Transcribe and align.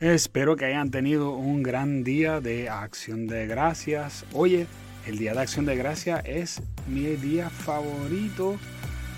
Espero 0.00 0.54
que 0.54 0.64
hayan 0.64 0.92
tenido 0.92 1.32
un 1.32 1.64
gran 1.64 2.04
día 2.04 2.40
de 2.40 2.68
acción 2.68 3.26
de 3.26 3.48
gracias. 3.48 4.24
Oye, 4.32 4.68
el 5.08 5.18
día 5.18 5.34
de 5.34 5.40
acción 5.40 5.66
de 5.66 5.74
gracias 5.74 6.22
es 6.24 6.62
mi 6.86 7.00
día 7.16 7.50
favorito, 7.50 8.58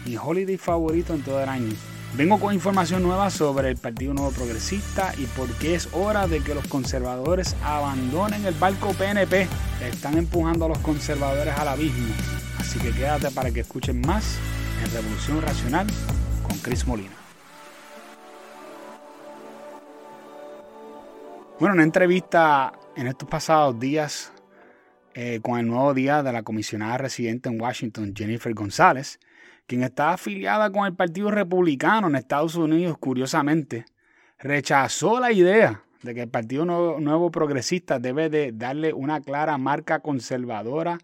mi 0.06 0.16
holiday 0.16 0.56
favorito 0.56 1.12
en 1.12 1.20
todo 1.20 1.42
el 1.42 1.50
año. 1.50 1.74
Vengo 2.16 2.40
con 2.40 2.54
información 2.54 3.02
nueva 3.02 3.28
sobre 3.28 3.68
el 3.68 3.76
Partido 3.76 4.14
Nuevo 4.14 4.30
Progresista 4.30 5.12
y 5.18 5.26
por 5.26 5.48
qué 5.58 5.74
es 5.74 5.86
hora 5.92 6.26
de 6.26 6.40
que 6.40 6.54
los 6.54 6.66
conservadores 6.66 7.56
abandonen 7.62 8.46
el 8.46 8.54
barco 8.54 8.94
PNP. 8.94 9.48
Están 9.86 10.16
empujando 10.16 10.64
a 10.64 10.68
los 10.70 10.78
conservadores 10.78 11.52
al 11.58 11.68
abismo. 11.68 12.14
Así 12.58 12.78
que 12.78 12.90
quédate 12.92 13.30
para 13.32 13.50
que 13.50 13.60
escuchen 13.60 14.00
más 14.00 14.38
en 14.82 14.90
Revolución 14.92 15.42
Racional 15.42 15.86
con 16.42 16.56
Chris 16.60 16.86
Molina. 16.86 17.19
Bueno, 21.60 21.74
una 21.74 21.82
entrevista 21.82 22.72
en 22.96 23.06
estos 23.06 23.28
pasados 23.28 23.78
días 23.78 24.32
eh, 25.12 25.40
con 25.42 25.60
el 25.60 25.66
nuevo 25.66 25.92
día 25.92 26.22
de 26.22 26.32
la 26.32 26.42
comisionada 26.42 26.96
residente 26.96 27.50
en 27.50 27.60
Washington, 27.60 28.14
Jennifer 28.16 28.54
González, 28.54 29.20
quien 29.66 29.82
está 29.82 30.14
afiliada 30.14 30.72
con 30.72 30.86
el 30.86 30.94
Partido 30.94 31.30
Republicano 31.30 32.08
en 32.08 32.14
Estados 32.14 32.54
Unidos, 32.54 32.96
curiosamente, 32.96 33.84
rechazó 34.38 35.20
la 35.20 35.32
idea 35.32 35.84
de 36.00 36.14
que 36.14 36.22
el 36.22 36.30
Partido 36.30 36.64
Nuevo, 36.64 37.30
Progresista 37.30 37.98
debe 37.98 38.30
de 38.30 38.52
darle 38.52 38.94
una 38.94 39.20
clara 39.20 39.58
marca 39.58 40.00
conservadora 40.00 40.96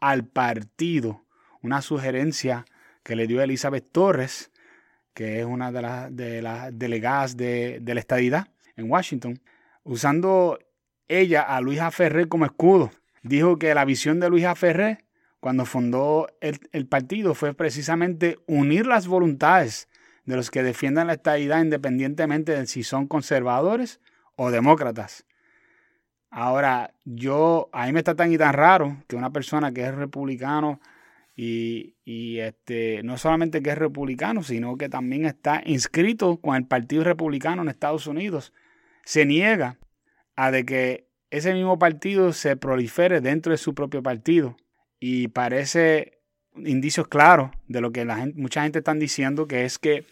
al 0.00 0.24
partido, 0.26 1.22
una 1.62 1.82
sugerencia 1.82 2.64
que 3.04 3.14
le 3.14 3.28
dio 3.28 3.40
Elizabeth 3.40 3.92
Torres, 3.92 4.50
que 5.14 5.38
es 5.38 5.46
una 5.46 5.70
de 5.70 5.82
las, 5.82 6.16
de 6.16 6.42
las 6.42 6.76
delegadas 6.76 7.36
de, 7.36 7.78
de 7.80 7.94
la 7.94 8.00
estadidad 8.00 8.48
en 8.74 8.90
Washington, 8.90 9.40
usando 9.84 10.58
ella 11.08 11.42
a 11.42 11.60
Luisa 11.60 11.90
Ferrer 11.90 12.28
como 12.28 12.44
escudo. 12.44 12.90
Dijo 13.22 13.58
que 13.58 13.74
la 13.74 13.84
visión 13.84 14.20
de 14.20 14.28
Luisa 14.28 14.54
Ferrer 14.54 15.04
cuando 15.44 15.66
fundó 15.66 16.26
el, 16.40 16.86
partido 16.86 17.34
fue 17.34 17.52
precisamente 17.52 18.38
unir 18.46 18.86
las 18.86 19.06
voluntades 19.06 19.90
de 20.24 20.36
los 20.36 20.50
que 20.50 20.62
defiendan 20.62 21.08
la 21.08 21.12
estabilidad 21.12 21.62
independientemente 21.62 22.52
de 22.52 22.66
si 22.66 22.82
son 22.82 23.06
conservadores 23.06 24.00
o 24.36 24.50
demócratas. 24.50 25.26
Ahora, 26.30 26.94
yo, 27.04 27.68
a 27.74 27.84
mí 27.84 27.92
me 27.92 27.98
está 27.98 28.14
tan 28.14 28.32
y 28.32 28.38
tan 28.38 28.54
raro 28.54 28.96
que 29.06 29.16
una 29.16 29.34
persona 29.34 29.70
que 29.70 29.84
es 29.84 29.94
republicano 29.94 30.80
y, 31.36 31.94
y, 32.06 32.38
este, 32.38 33.02
no 33.02 33.18
solamente 33.18 33.62
que 33.62 33.68
es 33.68 33.76
republicano, 33.76 34.42
sino 34.42 34.78
que 34.78 34.88
también 34.88 35.26
está 35.26 35.62
inscrito 35.66 36.38
con 36.38 36.56
el 36.56 36.64
Partido 36.64 37.04
Republicano 37.04 37.60
en 37.60 37.68
Estados 37.68 38.06
Unidos, 38.06 38.54
se 39.04 39.26
niega 39.26 39.78
a 40.36 40.50
de 40.50 40.64
que 40.64 41.08
ese 41.30 41.52
mismo 41.52 41.78
partido 41.78 42.32
se 42.32 42.56
prolifere 42.56 43.20
dentro 43.20 43.52
de 43.52 43.58
su 43.58 43.74
propio 43.74 44.02
partido. 44.02 44.56
Y 45.00 45.28
parece 45.28 46.20
indicios 46.56 47.08
claros 47.08 47.50
de 47.66 47.80
lo 47.80 47.92
que 47.92 48.06
gente, 48.06 48.40
mucha 48.40 48.62
gente 48.62 48.78
está 48.78 48.94
diciendo, 48.94 49.46
que 49.46 49.64
es 49.64 49.78
que 49.78 50.04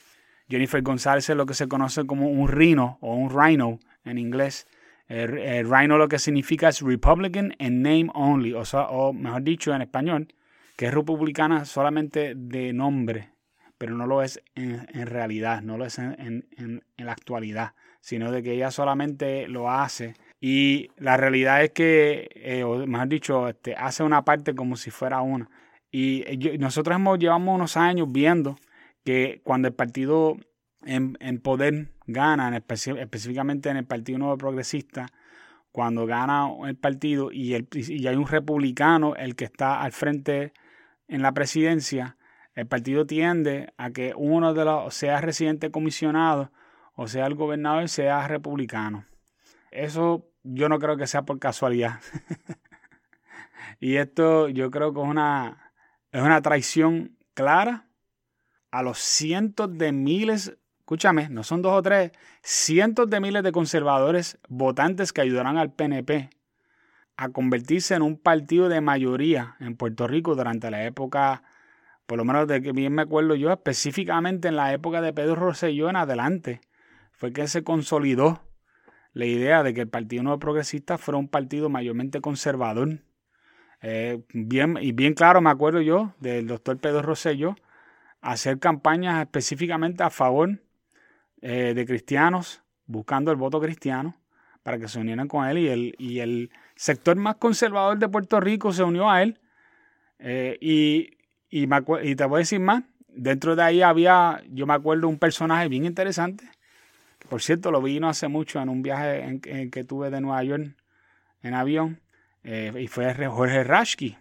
Jennifer 0.49 0.83
González 0.83 1.29
es 1.31 1.37
lo 1.37 1.47
que 1.47 1.55
se 1.55 1.69
conoce 1.69 2.05
como 2.07 2.29
un 2.29 2.49
rhino 2.49 2.99
o 3.01 3.15
un 3.15 3.31
rhino 3.31 3.79
en 4.05 4.19
inglés. 4.19 4.67
El, 5.09 5.69
rhino 5.69 5.99
lo 5.99 6.09
que 6.09 6.19
significa 6.19 6.69
es 6.69 6.81
Republican 6.81 7.55
in 7.59 7.83
name 7.83 8.09
only, 8.15 8.55
o, 8.55 8.65
sea, 8.65 8.89
o 8.89 9.13
mejor 9.13 9.43
dicho 9.43 9.75
en 9.75 9.83
español, 9.83 10.29
que 10.77 10.87
es 10.87 10.95
republicana 10.95 11.65
solamente 11.65 12.35
de 12.35 12.73
nombre, 12.73 13.31
pero 13.79 13.95
no 13.95 14.07
lo 14.07 14.23
es 14.23 14.43
en, 14.55 15.07
realidad, 15.07 15.63
no 15.63 15.77
lo 15.77 15.85
es 15.85 15.99
en, 15.99 16.49
en 16.57 16.83
la 16.97 17.13
actualidad 17.13 17.75
sino 18.03 18.33
de 18.33 18.43
que 18.43 18.53
ella 18.53 18.71
solamente 18.71 19.49
lo 19.49 19.71
hace. 19.71 20.15
Y 20.41 20.91
la 20.99 21.17
realidad 21.17 21.63
es 21.63 21.71
que, 21.71 22.29
eh, 22.35 22.65
o 22.65 22.85
mejor 22.87 23.09
dicho, 23.09 23.49
este, 23.49 23.75
hace 23.77 24.03
una 24.03 24.25
parte 24.25 24.55
como 24.55 24.77
si 24.77 24.91
fuera 24.91 25.23
una. 25.23 25.49
Y 25.91 26.25
nosotros 26.59 26.97
hemos, 26.97 27.19
llevamos 27.19 27.55
unos 27.55 27.77
años 27.77 28.09
viendo 28.11 28.57
que 29.05 29.41
cuando 29.45 29.69
el 29.69 29.75
partido 29.75 30.37
en, 30.85 31.15
poder 31.41 31.93
gana, 32.07 32.57
específicamente 32.57 33.69
en 33.71 33.77
el 33.77 33.85
Partido 33.85 34.19
Nuevo 34.19 34.37
Progresista, 34.37 35.07
cuando 35.71 36.05
gana 36.05 36.49
el 36.67 36.77
partido 36.77 37.31
y, 37.31 37.55
el, 37.55 37.69
y 37.73 38.07
hay 38.07 38.17
un 38.17 38.27
republicano 38.27 39.15
el 39.15 39.37
que 39.37 39.45
está 39.45 39.81
al 39.81 39.93
frente 39.93 40.53
en 41.07 41.23
la 41.23 41.33
presidencia, 41.33 42.17
el 42.55 42.67
partido 42.67 43.07
tiende 43.07 43.73
a 43.77 43.91
que 43.91 44.13
uno 44.17 44.55
de 44.55 44.65
los 44.65 44.93
sea 44.93 45.21
residente 45.21 45.71
comisionado 45.71 46.51
o 46.95 47.09
sea 47.09 47.27
el 47.27 47.35
gobernador 47.35 47.89
sea 47.89 48.27
republicano. 48.29 49.07
Eso 49.71 50.29
yo 50.43 50.69
no 50.69 50.79
creo 50.79 50.97
que 50.97 51.07
sea 51.07 51.23
por 51.23 51.39
casualidad. 51.39 52.01
y 53.81 53.97
esto 53.97 54.49
yo 54.49 54.71
creo 54.71 54.93
que 54.93 55.01
es 55.01 55.07
una, 55.07 55.73
es 56.11 56.23
una 56.23 56.43
traición 56.43 57.17
clara 57.35 57.87
a 58.71 58.83
los 58.83 58.99
cientos 58.99 59.77
de 59.77 59.93
miles, 59.93 60.57
escúchame, 60.79 61.29
no 61.29 61.45
son 61.45 61.63
dos 61.63 61.79
o 61.79 61.83
tres, 61.83 62.13
cientos 62.43 63.09
de 63.09 63.21
miles 63.21 63.43
de 63.43 63.53
conservadores 63.53 64.39
votantes 64.49 65.13
que 65.13 65.21
ayudarán 65.21 65.59
al 65.59 65.73
PNP 65.73 66.31
a 67.17 67.29
convertirse 67.29 67.95
en 67.95 68.03
un 68.03 68.17
partido 68.19 68.69
de 68.69 68.81
mayoría 68.81 69.57
en 69.61 69.77
Puerto 69.77 70.07
Rico 70.07 70.35
durante 70.35 70.71
la 70.71 70.85
época, 70.85 71.43
por 72.07 72.19
lo 72.19 72.25
menos 72.25 72.49
de 72.49 72.63
que 72.63 72.73
bien 72.73 72.95
me 72.95 73.03
acuerdo 73.03 73.35
yo, 73.35 73.53
específicamente 73.53 74.49
en 74.49 74.57
la 74.57 74.73
época 74.73 75.01
de 75.03 75.13
Pedro 75.13 75.37
Rosselló 75.37 75.89
en 75.91 75.97
adelante 75.97 76.61
fue 77.13 77.33
que 77.33 77.47
se 77.49 77.63
consolidó 77.63 78.43
la 79.13 79.27
idea 79.27 79.63
de 79.63 79.75
que 79.75 79.83
el 79.83 79.89
Partido 79.89 80.23
Nuevo 80.23 80.39
Progresista 80.39 80.99
fuera 80.99 81.19
un 81.19 81.29
partido 81.29 81.69
mayormente 81.69 82.21
conservador. 82.21 83.01
Eh, 83.83 84.23
bien, 84.33 84.79
y 84.81 84.93
bien 84.93 85.15
claro 85.15 85.41
me 85.41 85.51
acuerdo 85.51 85.81
yo 85.81 86.15
del 86.21 86.47
doctor 86.47 86.79
Pedro 86.79 87.03
Rosselló 87.03 87.57
hacer 88.21 88.61
campañas 88.61 89.21
específicamente 89.21 90.05
a 90.05 90.11
favor 90.11 90.61
eh, 91.41 91.75
de 91.75 91.85
cristianos, 91.85 92.63
buscando 92.87 93.33
el 93.33 93.37
voto 93.37 93.61
cristiano 93.61 94.17
para 94.63 94.79
que 94.79 94.87
se 94.87 95.01
unieran 95.01 95.27
con 95.27 95.45
él 95.47 95.59
y 95.59 95.69
el, 95.69 95.95
y 95.99 96.21
el 96.21 96.51
sector 96.77 97.17
más 97.17 97.37
conservador 97.37 97.99
de 97.99 98.09
Puerto 98.09 98.39
Rico 98.41 98.73
se 98.73 98.85
unió 98.85 99.11
a 99.11 99.23
él. 99.23 99.41
Eh, 100.21 100.57
y, 100.61 101.19
y, 101.51 101.69
y 102.05 102.15
te 102.15 102.25
voy 102.25 102.37
a 102.37 102.39
decir 102.39 102.61
más, 102.61 102.85
dentro 103.09 103.57
de 103.57 103.63
ahí 103.65 103.83
había, 103.83 104.41
yo 104.49 104.67
me 104.67 104.75
acuerdo, 104.75 105.09
un 105.09 105.19
personaje 105.19 105.69
bien 105.69 105.85
interesante 105.85 106.49
por 107.33 107.41
cierto, 107.41 107.71
lo 107.71 107.81
vi 107.81 107.99
no 107.99 108.11
hace 108.11 108.29
mucho 108.29 108.61
en 108.61 108.69
un 108.69 108.83
viaje 108.83 109.23
en, 109.23 109.71
que 109.71 109.85
tuve 109.85 110.11
de 110.11 110.21
Nueva 110.21 110.45
York 110.45 110.77
en 111.43 111.55
avión. 111.55 112.03
Eh, 112.45 112.71
y 112.79 112.89
fue 112.89 113.15
Jorge 113.27 113.65
Rashki, 113.65 114.19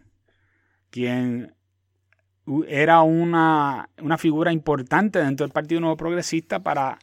quien 0.90 1.54
era 2.70 3.02
una, 3.02 3.90
figura 4.18 4.54
importante 4.54 5.20
dentro 5.20 5.46
del 5.46 5.52
Partido 5.52 5.82
Nuevo 5.82 5.98
Progresista 5.98 6.64
para, 6.64 7.00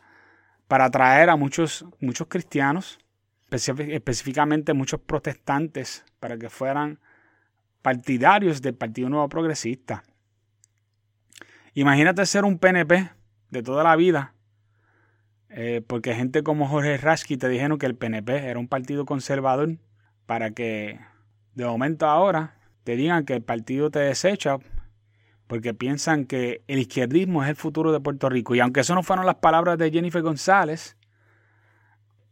para 0.67 0.87
atraer 0.87 1.29
a 1.29 1.37
muchos, 1.37 1.85
muchos 2.01 2.27
cristianos, 2.27 2.99
específicamente 3.51 4.73
muchos 4.73 5.01
protestantes, 5.01 6.07
para 6.21 6.39
que 6.39 6.49
fueran 6.49 7.01
partidarios 7.83 8.63
del 8.63 8.75
Partido 8.75 9.11
Nuevo 9.11 9.29
Progresista. 9.29 10.05
Imagínate 11.75 12.25
ser 12.25 12.47
un 12.47 12.59
PNP 12.59 13.11
de 13.51 13.63
toda 13.63 13.85
la 13.85 13.95
vida 13.95 14.33
eh, 15.51 15.83
porque 15.87 16.15
gente 16.15 16.43
como 16.43 16.69
Jorge 16.69 16.97
Rasky 16.97 17.37
te 17.37 17.49
dijeron 17.49 17.79
que 17.79 17.87
el 17.87 17.97
PNP 17.97 18.49
era 18.49 18.59
un 18.59 18.69
partido 18.69 19.07
conservador 19.07 19.79
para 20.27 20.51
que 20.51 21.01
de 21.55 21.65
momento 21.65 22.07
ahora 22.07 22.55
te 22.85 22.97
digan 22.97 23.25
que 23.25 23.35
el 23.35 23.43
partido 23.43 23.91
te 23.91 24.01
desecha 24.01 24.59
porque 25.47 25.73
piensan 25.73 26.27
que 26.27 26.63
el 26.69 26.79
izquierdismo 26.79 27.43
es 27.43 27.49
el 27.49 27.57
futuro 27.57 27.91
de 27.91 28.01
Puerto 28.01 28.29
Rico. 28.29 28.55
Y 28.55 28.61
aunque 28.61 28.81
eso 28.81 28.95
no 28.95 29.03
fueron 29.03 29.27
las 29.27 29.37
palabras 29.37 29.79
de 29.79 29.91
Jennifer 29.91 30.21
González, 30.23 30.97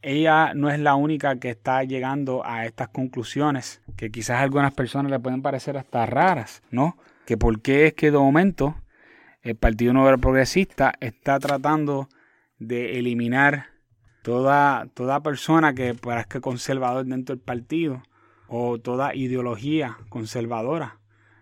ella 0.03 0.53
no 0.55 0.71
es 0.71 0.79
la 0.79 0.95
única 0.95 1.41
que 1.41 1.51
está 1.51 1.83
llegando 1.83 2.45
a 2.45 2.67
estas 2.67 2.89
conclusiones, 2.89 3.83
que 3.97 4.11
quizás 4.11 4.37
a 4.37 4.43
algunas 4.43 4.75
personas 4.75 5.11
le 5.11 5.19
pueden 5.19 5.43
parecer 5.43 5.79
hasta 5.79 6.07
raras, 6.07 6.63
¿no? 6.71 6.97
Que 7.25 7.37
por 7.37 7.61
qué 7.61 7.87
es 7.87 7.95
que 7.95 8.11
de 8.11 8.19
momento 8.19 8.77
el 9.43 9.57
Partido 9.57 9.95
Nuevo 9.95 10.17
Progresista 10.19 10.93
está 11.01 11.39
tratando 11.39 12.09
de 12.59 12.99
eliminar 12.99 13.67
toda, 14.23 14.89
toda 14.95 15.23
persona 15.23 15.75
que 15.75 15.95
parezca 15.95 16.41
conservador 16.41 17.07
dentro 17.07 17.35
del 17.35 17.45
partido 17.45 18.03
o 18.49 18.79
toda 18.79 19.15
ideología 19.15 19.99
conservadora 20.09 20.99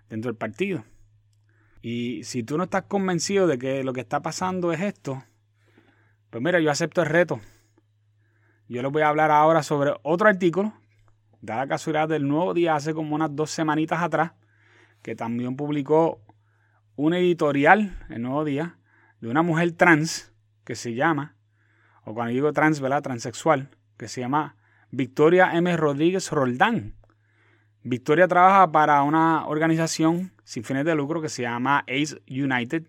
dentro 0.08 0.30
del 0.30 0.36
partido. 0.36 0.84
Y 1.82 2.24
si 2.24 2.42
tú 2.42 2.56
no 2.56 2.64
estás 2.64 2.84
convencido 2.84 3.46
de 3.46 3.58
que 3.58 3.84
lo 3.84 3.92
que 3.92 4.00
está 4.00 4.22
pasando 4.22 4.72
es 4.72 4.80
esto, 4.80 5.22
pues 6.30 6.42
mira, 6.42 6.60
yo 6.60 6.70
acepto 6.70 7.02
el 7.02 7.08
reto. 7.08 7.40
Yo 8.68 8.82
les 8.82 8.90
voy 8.90 9.02
a 9.02 9.08
hablar 9.08 9.30
ahora 9.30 9.62
sobre 9.62 9.92
otro 10.02 10.28
artículo, 10.28 10.72
da 11.40 11.56
la 11.56 11.68
casualidad 11.68 12.08
del 12.08 12.26
nuevo 12.26 12.54
día, 12.54 12.74
hace 12.74 12.94
como 12.94 13.14
unas 13.14 13.36
dos 13.36 13.50
semanitas 13.50 14.02
atrás, 14.02 14.32
que 15.02 15.14
también 15.14 15.56
publicó 15.56 16.20
un 16.96 17.14
editorial, 17.14 17.98
el 18.08 18.22
nuevo 18.22 18.44
día, 18.44 18.78
de 19.20 19.28
una 19.28 19.42
mujer 19.42 19.72
trans 19.72 20.33
que 20.64 20.74
se 20.74 20.94
llama, 20.94 21.36
o 22.04 22.14
cuando 22.14 22.32
digo 22.32 22.52
trans, 22.52 22.80
¿verdad? 22.80 23.02
Transexual, 23.02 23.70
que 23.96 24.08
se 24.08 24.20
llama 24.20 24.56
Victoria 24.90 25.52
M. 25.54 25.76
Rodríguez 25.76 26.30
Roldán. 26.30 26.94
Victoria 27.82 28.28
trabaja 28.28 28.72
para 28.72 29.02
una 29.02 29.46
organización 29.46 30.32
sin 30.44 30.64
fines 30.64 30.84
de 30.84 30.94
lucro 30.94 31.20
que 31.20 31.28
se 31.28 31.42
llama 31.42 31.84
AIDS 31.86 32.18
United. 32.28 32.84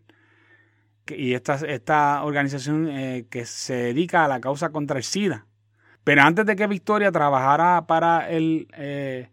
Y 1.07 1.33
esta, 1.33 1.55
esta 1.55 2.23
organización 2.23 2.87
eh, 2.89 3.27
que 3.29 3.45
se 3.45 3.75
dedica 3.75 4.25
a 4.25 4.27
la 4.27 4.39
causa 4.39 4.69
contra 4.69 4.97
el 4.97 5.03
SIDA. 5.03 5.45
Pero 6.03 6.21
antes 6.21 6.45
de 6.45 6.55
que 6.55 6.67
Victoria 6.67 7.11
trabajara 7.11 7.85
para 7.87 8.29
el, 8.29 8.67
eh, 8.77 9.29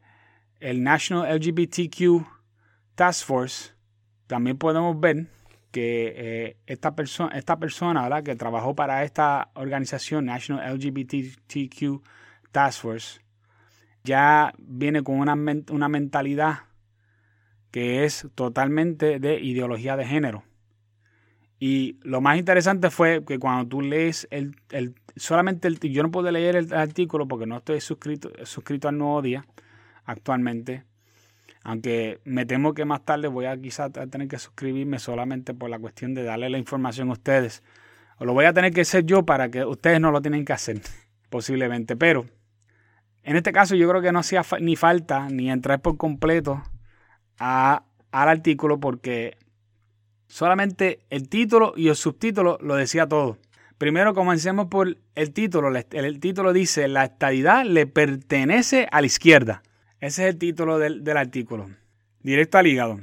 el 0.60 0.82
National 0.82 1.34
LGBTQ 1.36 2.26
Task 2.94 3.26
Force, 3.26 3.72
también 4.26 4.58
podemos 4.58 4.98
ver 4.98 5.26
que 5.72 6.12
eh, 6.16 6.56
esta, 6.66 6.94
persona 6.94 7.36
esta 7.36 7.58
persona 7.58 8.02
¿verdad? 8.02 8.22
que 8.22 8.36
trabajó 8.36 8.76
para 8.76 9.02
esta 9.04 9.50
organización 9.54 10.26
National 10.26 10.74
LGBTQ 10.76 12.02
Task 12.52 12.82
Force 12.82 13.20
ya 14.04 14.52
viene 14.58 15.02
con 15.02 15.18
una, 15.18 15.34
una 15.70 15.88
mentalidad 15.88 16.60
que 17.70 18.04
es 18.04 18.28
totalmente 18.34 19.18
de 19.18 19.40
ideología 19.40 19.96
de 19.96 20.04
género. 20.04 20.44
Y 21.58 21.98
lo 22.02 22.20
más 22.20 22.38
interesante 22.38 22.90
fue 22.90 23.24
que 23.24 23.38
cuando 23.38 23.68
tú 23.68 23.80
lees 23.82 24.26
el, 24.30 24.56
el 24.70 24.94
solamente 25.16 25.68
el, 25.68 25.78
yo 25.78 26.02
no 26.02 26.10
puedo 26.10 26.30
leer 26.30 26.56
el 26.56 26.72
artículo 26.74 27.28
porque 27.28 27.46
no 27.46 27.58
estoy 27.58 27.80
suscrito, 27.80 28.30
suscrito 28.44 28.88
al 28.88 28.98
nuevo 28.98 29.22
día 29.22 29.46
actualmente. 30.04 30.84
Aunque 31.64 32.20
me 32.24 32.44
temo 32.46 32.74
que 32.74 32.84
más 32.84 33.04
tarde 33.04 33.28
voy 33.28 33.46
a 33.46 33.56
quizás 33.56 33.90
tener 34.10 34.28
que 34.28 34.38
suscribirme 34.38 34.98
solamente 34.98 35.54
por 35.54 35.70
la 35.70 35.78
cuestión 35.78 36.14
de 36.14 36.24
darle 36.24 36.50
la 36.50 36.58
información 36.58 37.10
a 37.10 37.12
ustedes. 37.12 37.62
O 38.18 38.24
lo 38.24 38.34
voy 38.34 38.46
a 38.46 38.52
tener 38.52 38.72
que 38.72 38.82
hacer 38.82 39.04
yo 39.04 39.24
para 39.24 39.50
que 39.50 39.64
ustedes 39.64 40.00
no 40.00 40.10
lo 40.10 40.20
tienen 40.20 40.44
que 40.44 40.52
hacer, 40.52 40.80
posiblemente. 41.30 41.96
Pero 41.96 42.26
en 43.22 43.36
este 43.36 43.52
caso 43.52 43.74
yo 43.74 43.88
creo 43.88 44.02
que 44.02 44.12
no 44.12 44.18
hacía 44.18 44.42
ni 44.60 44.76
falta 44.76 45.28
ni 45.28 45.50
entrar 45.50 45.80
por 45.80 45.96
completo 45.96 46.62
al 47.38 47.82
artículo 48.10 48.78
porque 48.78 49.36
solamente 50.26 51.00
el 51.10 51.28
título 51.28 51.74
y 51.76 51.88
el 51.88 51.96
subtítulo 51.96 52.58
lo 52.60 52.74
decía 52.74 53.06
todo. 53.06 53.38
Primero 53.78 54.14
comencemos 54.14 54.66
por 54.68 54.96
el 55.16 55.32
título. 55.32 55.68
El, 55.76 56.20
título 56.20 56.52
dice, 56.52 56.86
la 56.86 57.04
estadidad 57.04 57.64
le 57.64 57.88
pertenece 57.88 58.86
a 58.92 59.00
la 59.00 59.06
izquierda. 59.08 59.64
Ese 60.02 60.24
es 60.24 60.34
el 60.34 60.38
título 60.38 60.80
del, 60.80 61.04
del 61.04 61.16
artículo. 61.16 61.70
Directo 62.22 62.58
al 62.58 62.66
hígado. 62.66 63.00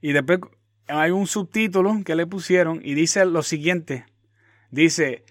Y 0.00 0.12
después 0.12 0.40
hay 0.88 1.12
un 1.12 1.28
subtítulo 1.28 2.02
que 2.04 2.16
le 2.16 2.26
pusieron 2.26 2.80
y 2.82 2.94
dice 2.94 3.24
lo 3.24 3.44
siguiente. 3.44 4.06
Dice, 4.72 5.24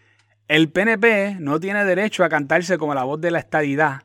el 0.47 0.71
PNP 0.71 1.35
no 1.41 1.59
tiene 1.59 1.83
derecho 1.83 2.23
a 2.23 2.29
cantarse 2.29 2.77
como 2.77 2.95
la 2.95 3.03
voz 3.03 3.19
de 3.19 3.29
la 3.29 3.39
estadidad 3.39 4.03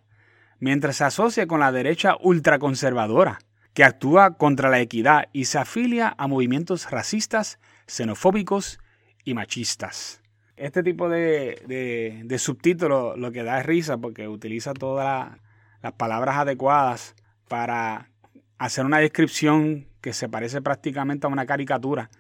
mientras 0.58 0.97
se 0.97 1.05
asocia 1.05 1.47
con 1.47 1.61
la 1.61 1.70
derecha 1.70 2.17
ultraconservadora, 2.20 3.38
que 3.73 3.85
actúa 3.85 4.37
contra 4.37 4.69
la 4.69 4.81
equidad 4.81 5.29
y 5.32 5.44
se 5.44 5.59
afilia 5.59 6.12
a 6.19 6.26
movimientos 6.26 6.91
racistas, 6.91 7.61
xenofóbicos 7.87 8.81
y 9.25 9.35
machistas. 9.35 10.23
Este 10.56 10.82
tipo 10.82 11.09
de, 11.09 12.23
de, 12.25 12.38
subtítulo 12.41 13.17
lo 13.17 13.31
que 13.31 13.44
da 13.44 13.61
es 13.61 13.67
risa 13.67 13.99
porque 13.99 14.26
utiliza 14.26 14.75
todas 14.75 15.37
las 15.82 15.93
palabras 15.93 16.37
adecuadas 16.37 17.14
para 17.49 18.11
hacer 18.58 18.84
una 18.84 18.99
descripción 18.99 19.88
que 20.00 20.12
se 20.12 20.28
parece 20.28 20.62
prácticamente 20.62 21.26
a 21.26 21.31
una 21.31 21.46
caricatura. 21.46 22.11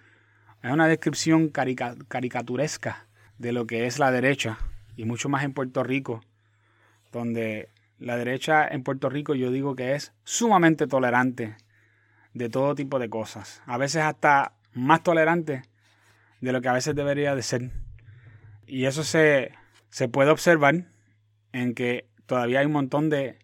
Es 0.62 0.70
una 0.70 0.88
descripción 0.88 1.48
caricaturesca 1.48 3.06
de 3.38 3.52
lo 3.52 3.66
que 3.66 3.86
es 3.86 3.98
la 3.98 4.10
derecha 4.10 4.58
y 4.96 5.04
mucho 5.04 5.28
más 5.28 5.44
en 5.44 5.52
Puerto 5.52 5.84
Rico, 5.84 6.22
donde 7.12 7.68
la 7.98 8.16
derecha 8.16 8.66
en 8.66 8.82
Puerto 8.82 9.08
Rico 9.08 9.34
yo 9.34 9.50
digo 9.50 9.76
que 9.76 9.94
es 9.94 10.12
sumamente 10.24 10.86
tolerante 10.86 11.56
de 12.34 12.48
todo 12.48 12.74
tipo 12.74 12.98
de 12.98 13.08
cosas. 13.08 13.62
A 13.66 13.78
veces 13.78 14.02
hasta 14.02 14.52
más 14.72 15.02
tolerante 15.02 15.62
de 16.40 16.52
lo 16.52 16.60
que 16.60 16.68
a 16.68 16.72
veces 16.72 16.94
debería 16.94 17.34
de 17.34 17.42
ser. 17.42 17.70
Y 18.66 18.84
eso 18.84 19.04
se, 19.04 19.52
se 19.90 20.08
puede 20.08 20.30
observar 20.30 20.86
en 21.52 21.74
que 21.74 22.06
todavía 22.26 22.60
hay 22.60 22.66
un 22.66 22.72
montón 22.72 23.08
de 23.08 23.38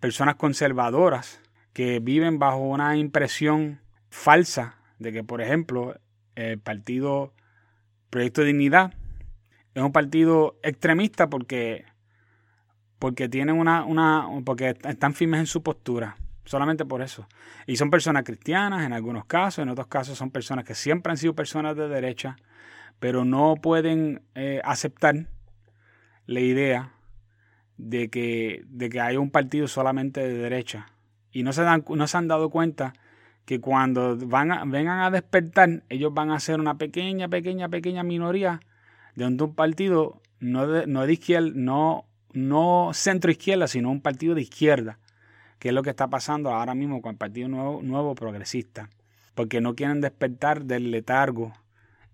personas 0.00 0.36
conservadoras 0.36 1.40
que 1.72 2.00
viven 2.00 2.38
bajo 2.38 2.58
una 2.58 2.96
impresión 2.96 3.80
falsa 4.10 4.76
de 4.98 5.12
que, 5.12 5.24
por 5.24 5.40
ejemplo, 5.40 5.98
el 6.34 6.58
partido 6.58 7.34
Proyecto 8.10 8.40
de 8.40 8.48
Dignidad 8.48 8.94
es 9.74 9.82
un 9.82 9.92
partido 9.92 10.58
extremista 10.62 11.28
porque 11.28 11.84
porque 12.98 13.28
tienen 13.28 13.56
una, 13.56 13.84
una, 13.84 14.26
porque 14.44 14.74
están 14.84 15.14
firmes 15.14 15.38
en 15.40 15.46
su 15.46 15.62
postura, 15.62 16.16
solamente 16.44 16.84
por 16.84 17.00
eso. 17.00 17.28
Y 17.64 17.76
son 17.76 17.90
personas 17.90 18.24
cristianas 18.24 18.84
en 18.84 18.92
algunos 18.92 19.24
casos, 19.26 19.62
en 19.62 19.68
otros 19.68 19.86
casos 19.86 20.18
son 20.18 20.30
personas 20.30 20.64
que 20.64 20.74
siempre 20.74 21.12
han 21.12 21.16
sido 21.16 21.34
personas 21.34 21.76
de 21.76 21.88
derecha, 21.88 22.36
pero 22.98 23.24
no 23.24 23.54
pueden 23.54 24.22
eh, 24.34 24.60
aceptar 24.64 25.28
la 26.26 26.40
idea 26.40 26.92
de 27.78 28.10
que, 28.10 28.64
de 28.68 28.90
que 28.90 29.00
hay 29.00 29.16
un 29.16 29.30
partido 29.30 29.68
solamente 29.68 30.20
de 30.20 30.34
derecha. 30.34 30.88
Y 31.32 31.42
no 31.42 31.52
se, 31.52 31.62
dan, 31.62 31.84
no 31.88 32.06
se 32.06 32.16
han 32.16 32.28
dado 32.28 32.50
cuenta 32.50 32.92
que 33.44 33.60
cuando 33.60 34.16
van 34.16 34.70
vengan 34.70 35.00
a 35.00 35.10
despertar, 35.10 35.82
ellos 35.88 36.12
van 36.12 36.30
a 36.30 36.40
ser 36.40 36.60
una 36.60 36.76
pequeña, 36.76 37.28
pequeña, 37.28 37.68
pequeña 37.68 38.02
minoría 38.02 38.60
de 39.14 39.26
un 39.26 39.54
partido 39.54 40.20
no 40.40 40.66
de, 40.66 40.86
no 40.86 41.06
de 41.06 41.12
izquierda, 41.14 41.50
no 41.54 42.04
no 42.32 42.90
centro 42.92 43.30
izquierda, 43.30 43.66
sino 43.68 43.90
un 43.90 44.00
partido 44.00 44.34
de 44.34 44.42
izquierda, 44.42 44.98
que 45.58 45.68
es 45.68 45.74
lo 45.74 45.82
que 45.82 45.90
está 45.90 46.08
pasando 46.08 46.50
ahora 46.50 46.74
mismo 46.74 47.02
con 47.02 47.12
el 47.12 47.16
Partido 47.16 47.48
Nuevo, 47.48 47.82
Nuevo 47.82 48.14
Progresista, 48.14 48.90
porque 49.34 49.60
no 49.60 49.74
quieren 49.74 50.00
despertar 50.00 50.64
del 50.64 50.90
letargo 50.90 51.52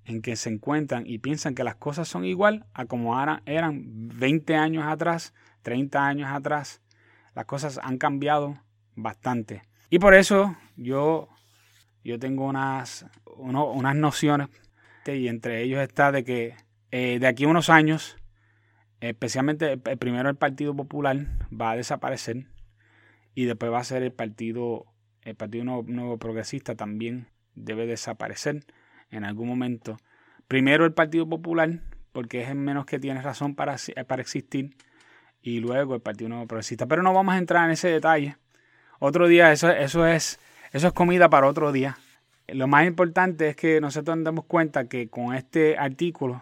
en 0.05 0.22
que 0.22 0.37
se 0.37 0.50
encuentran 0.50 1.05
y 1.06 1.19
piensan 1.19 1.55
que 1.55 1.64
las 1.64 1.76
cosas 1.76 2.08
son 2.08 2.25
igual 2.25 2.67
a 2.75 2.84
como 2.87 3.14
eran 3.46 3.82
20 3.84 4.55
años 4.55 4.84
atrás, 4.87 5.32
30 5.64 6.06
años 6.06 6.31
atrás. 6.31 6.81
Las 7.34 7.46
cosas 7.46 7.81
han 7.82 7.99
cambiado 7.99 8.61
bastante. 8.94 9.62
Y 9.90 9.99
por 9.99 10.14
eso 10.14 10.56
yo, 10.76 11.28
yo 12.05 12.20
tengo 12.20 12.46
unas, 12.46 13.06
unas 13.37 13.96
nociones, 13.96 14.49
y 15.06 15.26
entre 15.26 15.62
ellos 15.62 15.81
está 15.81 16.12
de 16.12 16.22
que 16.22 16.55
eh, 16.93 17.19
de 17.19 17.26
aquí 17.26 17.44
a 17.44 17.49
unos 17.49 17.69
años 17.69 18.16
especialmente 19.00 19.72
el 19.72 19.99
primero 19.99 20.31
el 20.31 20.37
Partido 20.37 20.75
Popular 20.75 21.26
va 21.52 21.72
a 21.72 21.76
desaparecer 21.76 22.46
y 23.34 23.44
después 23.44 23.70
va 23.70 23.81
a 23.81 23.84
ser 23.84 24.03
el 24.03 24.12
Partido, 24.12 24.86
el 25.22 25.34
Partido 25.34 25.65
Nuevo, 25.65 26.19
Progresista 26.19 26.74
también 26.74 27.27
debe 27.55 27.86
desaparecer 27.86 28.65
en 29.10 29.24
algún 29.24 29.48
momento. 29.48 29.98
Primero 30.48 30.84
el 30.84 30.93
Partido 30.93 31.29
Popular, 31.29 31.81
porque 32.12 32.43
es 32.43 32.48
el 32.48 32.56
menos 32.56 32.86
que 32.86 32.98
tiene 32.98 33.20
razón 33.20 33.55
para, 33.55 33.77
para 34.06 34.22
existir, 34.22 34.77
y 35.44 35.60
luego 35.60 35.94
el 35.94 36.01
Partido 36.01 36.31
Nuevo 36.31 36.46
Progresista. 36.46 36.86
Pero 36.86 37.03
no 37.03 37.13
vamos 37.13 37.34
a 37.34 37.39
entrar 37.39 37.67
en 37.67 37.72
ese 37.72 37.89
detalle. 37.89 38.36
Otro 38.98 39.29
día, 39.29 39.53
eso, 39.53 39.70
eso, 39.70 40.06
es, 40.06 40.41
eso 40.72 40.86
es 40.86 40.93
comida 40.94 41.29
para 41.29 41.46
otro 41.46 41.70
día. 41.70 41.98
Lo 42.48 42.67
más 42.67 42.86
importante 42.86 43.51
es 43.51 43.56
que 43.56 43.79
nosotros 43.81 44.17
nos 44.17 44.24
demos 44.24 44.46
cuenta 44.46 44.89
que 44.89 45.08
con 45.08 45.34
este 45.34 45.77
artículo 45.77 46.41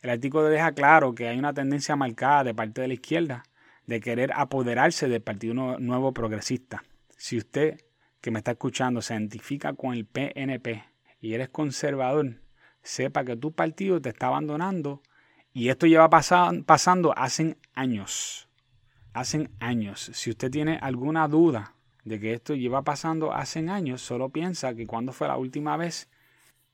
el 0.00 0.10
artículo 0.10 0.44
deja 0.44 0.72
claro 0.72 1.14
que 1.14 1.28
hay 1.28 1.38
una 1.38 1.52
tendencia 1.52 1.96
marcada 1.96 2.44
de 2.44 2.54
parte 2.54 2.80
de 2.80 2.88
la 2.88 2.94
izquierda 2.94 3.42
de 3.86 4.00
querer 4.00 4.32
apoderarse 4.34 5.08
del 5.08 5.22
Partido 5.22 5.78
Nuevo 5.78 6.12
Progresista. 6.12 6.84
Si 7.16 7.36
usted 7.36 7.80
que 8.20 8.30
me 8.30 8.38
está 8.38 8.52
escuchando 8.52 9.00
se 9.00 9.14
identifica 9.14 9.72
con 9.74 9.94
el 9.94 10.06
PNP 10.06 10.84
y 11.20 11.34
eres 11.34 11.48
conservador, 11.48 12.42
sepa 12.82 13.24
que 13.24 13.36
tu 13.36 13.52
partido 13.52 14.00
te 14.00 14.10
está 14.10 14.28
abandonando 14.28 15.02
y 15.52 15.68
esto 15.68 15.86
lleva 15.86 16.08
pasando 16.10 17.12
hace 17.16 17.56
años. 17.78 18.48
Hacen 19.12 19.50
años. 19.60 20.10
Si 20.12 20.30
usted 20.30 20.50
tiene 20.50 20.78
alguna 20.82 21.28
duda 21.28 21.74
de 22.04 22.18
que 22.18 22.32
esto 22.32 22.54
lleva 22.54 22.82
pasando 22.82 23.32
hace 23.32 23.60
años, 23.70 24.02
solo 24.02 24.30
piensa 24.30 24.74
que 24.74 24.86
cuando 24.86 25.12
fue 25.12 25.28
la 25.28 25.36
última 25.36 25.76
vez 25.76 26.08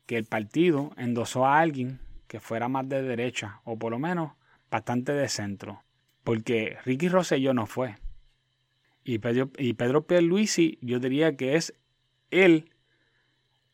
que 0.06 0.16
el 0.16 0.24
partido 0.24 0.92
endosó 0.96 1.46
a 1.46 1.60
alguien 1.60 2.00
que 2.26 2.40
fuera 2.40 2.68
más 2.68 2.88
de 2.88 3.02
derecha 3.02 3.60
o 3.64 3.78
por 3.78 3.92
lo 3.92 3.98
menos 3.98 4.32
bastante 4.70 5.12
de 5.12 5.28
centro. 5.28 5.82
Porque 6.24 6.78
Ricky 6.84 7.08
Rosselló 7.08 7.52
no 7.52 7.66
fue. 7.66 7.96
Y 9.04 9.18
Pedro, 9.18 9.50
y 9.58 9.74
Pedro 9.74 10.06
Pierluisi 10.06 10.78
yo 10.80 10.98
diría 10.98 11.36
que 11.36 11.56
es 11.56 11.74
él, 12.30 12.70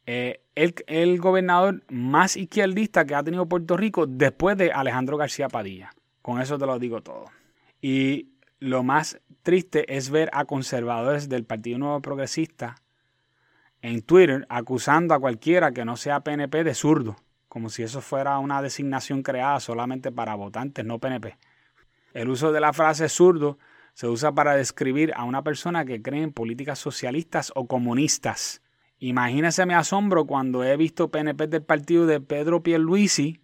eh, 0.06 0.42
el, 0.56 0.74
el 0.88 1.20
gobernador 1.20 1.84
más 1.88 2.36
izquierdista 2.36 3.04
que 3.04 3.14
ha 3.14 3.22
tenido 3.22 3.46
Puerto 3.48 3.76
Rico 3.76 4.06
después 4.08 4.56
de 4.56 4.72
Alejandro 4.72 5.16
García 5.16 5.48
Padilla. 5.48 5.92
Con 6.30 6.40
eso 6.40 6.58
te 6.58 6.66
lo 6.66 6.78
digo 6.78 7.02
todo. 7.02 7.24
Y 7.82 8.28
lo 8.60 8.84
más 8.84 9.20
triste 9.42 9.96
es 9.96 10.10
ver 10.10 10.30
a 10.32 10.44
conservadores 10.44 11.28
del 11.28 11.44
Partido 11.44 11.76
Nuevo 11.76 12.00
Progresista 12.00 12.76
en 13.82 14.02
Twitter 14.02 14.46
acusando 14.48 15.12
a 15.12 15.18
cualquiera 15.18 15.72
que 15.72 15.84
no 15.84 15.96
sea 15.96 16.20
PNP 16.20 16.62
de 16.62 16.74
zurdo 16.74 17.16
como 17.48 17.68
si 17.68 17.82
eso 17.82 18.00
fuera 18.00 18.38
una 18.38 18.62
designación 18.62 19.24
creada 19.24 19.58
solamente 19.58 20.12
para 20.12 20.36
votantes 20.36 20.84
no 20.84 21.00
PNP. 21.00 21.36
El 22.14 22.28
uso 22.28 22.52
de 22.52 22.60
la 22.60 22.72
frase 22.72 23.08
zurdo 23.08 23.58
se 23.94 24.06
usa 24.06 24.30
para 24.30 24.54
describir 24.54 25.12
a 25.16 25.24
una 25.24 25.42
persona 25.42 25.84
que 25.84 26.00
cree 26.00 26.22
en 26.22 26.32
políticas 26.32 26.78
socialistas 26.78 27.50
o 27.56 27.66
comunistas. 27.66 28.62
Imagínese 29.00 29.66
mi 29.66 29.74
asombro 29.74 30.26
cuando 30.26 30.62
he 30.62 30.76
visto 30.76 31.10
PNP 31.10 31.48
del 31.48 31.64
partido 31.64 32.06
de 32.06 32.20
Pedro 32.20 32.62
Pierluisi, 32.62 33.40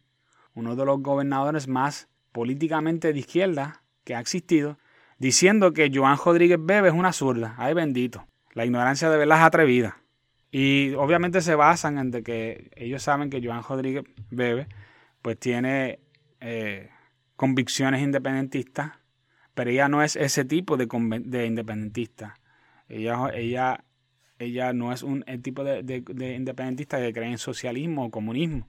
uno 0.54 0.76
de 0.76 0.84
los 0.84 1.02
gobernadores 1.02 1.66
más 1.66 2.08
políticamente 2.36 3.14
de 3.14 3.18
izquierda 3.18 3.80
que 4.04 4.14
ha 4.14 4.20
existido, 4.20 4.76
diciendo 5.18 5.72
que 5.72 5.90
Joan 5.90 6.18
Rodríguez 6.22 6.58
Bebe 6.60 6.88
es 6.88 6.94
una 6.94 7.14
zurda. 7.14 7.54
Ay 7.56 7.72
bendito. 7.72 8.26
La 8.52 8.66
ignorancia 8.66 9.08
de 9.08 9.16
verdad 9.16 9.38
es 9.38 9.44
atrevida. 9.44 10.02
Y 10.50 10.92
obviamente 10.96 11.40
se 11.40 11.54
basan 11.54 11.96
en 11.96 12.22
que 12.22 12.70
ellos 12.76 13.02
saben 13.02 13.30
que 13.30 13.40
Joan 13.42 13.62
Rodríguez 13.62 14.04
Bebe 14.28 14.66
pues 15.22 15.38
tiene 15.38 15.98
eh, 16.42 16.90
convicciones 17.36 18.02
independentistas, 18.02 18.92
pero 19.54 19.70
ella 19.70 19.88
no 19.88 20.02
es 20.02 20.14
ese 20.14 20.44
tipo 20.44 20.76
de, 20.76 20.86
de 21.24 21.46
independentista. 21.46 22.34
Ella, 22.86 23.30
ella, 23.32 23.82
ella 24.38 24.74
no 24.74 24.92
es 24.92 25.02
un 25.02 25.24
el 25.26 25.40
tipo 25.40 25.64
de, 25.64 25.82
de, 25.82 26.34
independentista 26.34 26.98
que 26.98 27.14
cree 27.14 27.30
en 27.30 27.38
socialismo 27.38 28.04
o 28.04 28.10
comunismo. 28.10 28.68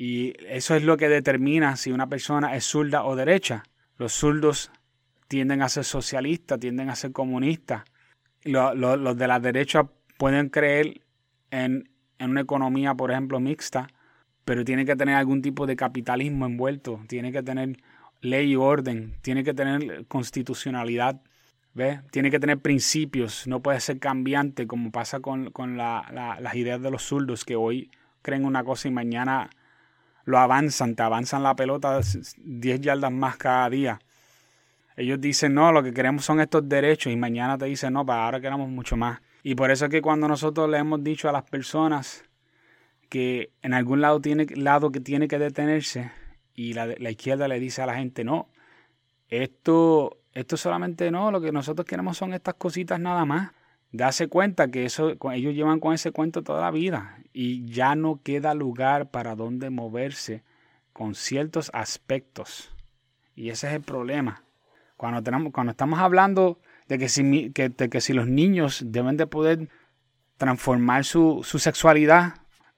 Y 0.00 0.32
eso 0.48 0.74
es 0.76 0.82
lo 0.82 0.96
que 0.96 1.10
determina 1.10 1.76
si 1.76 1.92
una 1.92 2.06
persona 2.06 2.56
es 2.56 2.64
zurda 2.64 3.04
o 3.04 3.16
derecha. 3.16 3.64
Los 3.98 4.14
zurdos 4.14 4.72
tienden 5.28 5.60
a 5.60 5.68
ser 5.68 5.84
socialistas, 5.84 6.58
tienden 6.58 6.88
a 6.88 6.96
ser 6.96 7.12
comunistas. 7.12 7.84
Los, 8.42 9.18
de 9.18 9.28
la 9.28 9.40
derecha 9.40 9.90
pueden 10.16 10.48
creer 10.48 11.02
en, 11.50 11.90
en 12.18 12.30
una 12.30 12.40
economía, 12.40 12.94
por 12.94 13.10
ejemplo, 13.10 13.40
mixta, 13.40 13.88
pero 14.46 14.64
tiene 14.64 14.86
que 14.86 14.96
tener 14.96 15.16
algún 15.16 15.42
tipo 15.42 15.66
de 15.66 15.76
capitalismo 15.76 16.46
envuelto, 16.46 17.02
tiene 17.06 17.30
que 17.30 17.42
tener 17.42 17.76
ley 18.22 18.52
y 18.52 18.56
orden, 18.56 19.12
tiene 19.20 19.44
que 19.44 19.52
tener 19.52 20.06
constitucionalidad, 20.06 21.20
¿ves? 21.74 22.00
tiene 22.10 22.30
que 22.30 22.40
tener 22.40 22.56
principios, 22.56 23.46
no 23.46 23.60
puede 23.60 23.80
ser 23.80 23.98
cambiante 23.98 24.66
como 24.66 24.92
pasa 24.92 25.20
con, 25.20 25.52
las 25.76 26.54
ideas 26.54 26.80
de 26.80 26.90
los 26.90 27.02
zurdos 27.02 27.44
que 27.44 27.54
hoy 27.54 27.90
creen 28.22 28.46
una 28.46 28.64
cosa 28.64 28.88
y 28.88 28.92
mañana 28.92 29.50
lo 30.24 30.38
avanzan, 30.38 30.94
te 30.94 31.02
avanzan 31.02 31.42
la 31.42 31.54
pelota 31.56 32.00
10 32.38 32.80
yardas 32.80 33.12
más 33.12 33.36
cada 33.36 33.68
día. 33.70 33.98
Ellos 34.96 35.20
dicen, 35.20 35.54
no, 35.54 35.72
lo 35.72 35.82
que 35.82 35.92
queremos 35.92 36.24
son 36.24 36.40
estos 36.40 36.68
derechos 36.68 37.12
y 37.12 37.16
mañana 37.16 37.56
te 37.56 37.64
dicen, 37.66 37.92
no, 37.92 38.04
para 38.04 38.24
ahora 38.24 38.40
queremos 38.40 38.68
mucho 38.68 38.96
más. 38.96 39.20
Y 39.42 39.54
por 39.54 39.70
eso 39.70 39.86
es 39.86 39.90
que 39.90 40.02
cuando 40.02 40.28
nosotros 40.28 40.68
le 40.68 40.78
hemos 40.78 41.02
dicho 41.02 41.28
a 41.28 41.32
las 41.32 41.44
personas 41.44 42.24
que 43.08 43.50
en 43.62 43.74
algún 43.74 44.00
lado, 44.00 44.20
tiene, 44.20 44.46
lado 44.54 44.92
que 44.92 45.00
tiene 45.00 45.26
que 45.26 45.38
detenerse 45.38 46.10
y 46.54 46.74
la, 46.74 46.86
la 46.86 47.10
izquierda 47.10 47.48
le 47.48 47.58
dice 47.58 47.82
a 47.82 47.86
la 47.86 47.94
gente, 47.94 48.24
no, 48.24 48.48
esto, 49.30 50.18
esto 50.34 50.56
solamente 50.56 51.10
no, 51.10 51.30
lo 51.30 51.40
que 51.40 51.52
nosotros 51.52 51.86
queremos 51.86 52.18
son 52.18 52.34
estas 52.34 52.54
cositas 52.54 53.00
nada 53.00 53.24
más. 53.24 53.52
Darse 53.92 54.28
cuenta 54.28 54.70
que 54.70 54.84
eso, 54.84 55.16
ellos 55.32 55.54
llevan 55.54 55.80
con 55.80 55.92
ese 55.94 56.12
cuento 56.12 56.42
toda 56.42 56.60
la 56.60 56.70
vida 56.70 57.18
y 57.32 57.64
ya 57.66 57.96
no 57.96 58.20
queda 58.22 58.54
lugar 58.54 59.10
para 59.10 59.34
donde 59.34 59.70
moverse 59.70 60.44
con 60.92 61.14
ciertos 61.14 61.70
aspectos. 61.74 62.70
Y 63.34 63.50
ese 63.50 63.68
es 63.68 63.74
el 63.74 63.82
problema. 63.82 64.44
Cuando, 64.96 65.22
tenemos, 65.22 65.52
cuando 65.52 65.72
estamos 65.72 65.98
hablando 65.98 66.60
de 66.86 66.98
que 66.98 67.08
si, 67.08 67.50
que, 67.50 67.68
de 67.70 67.88
que 67.88 68.00
si 68.00 68.12
los 68.12 68.28
niños 68.28 68.82
deben 68.86 69.16
de 69.16 69.26
poder 69.26 69.68
transformar 70.36 71.04
su, 71.04 71.40
su 71.42 71.58
sexualidad 71.58 72.34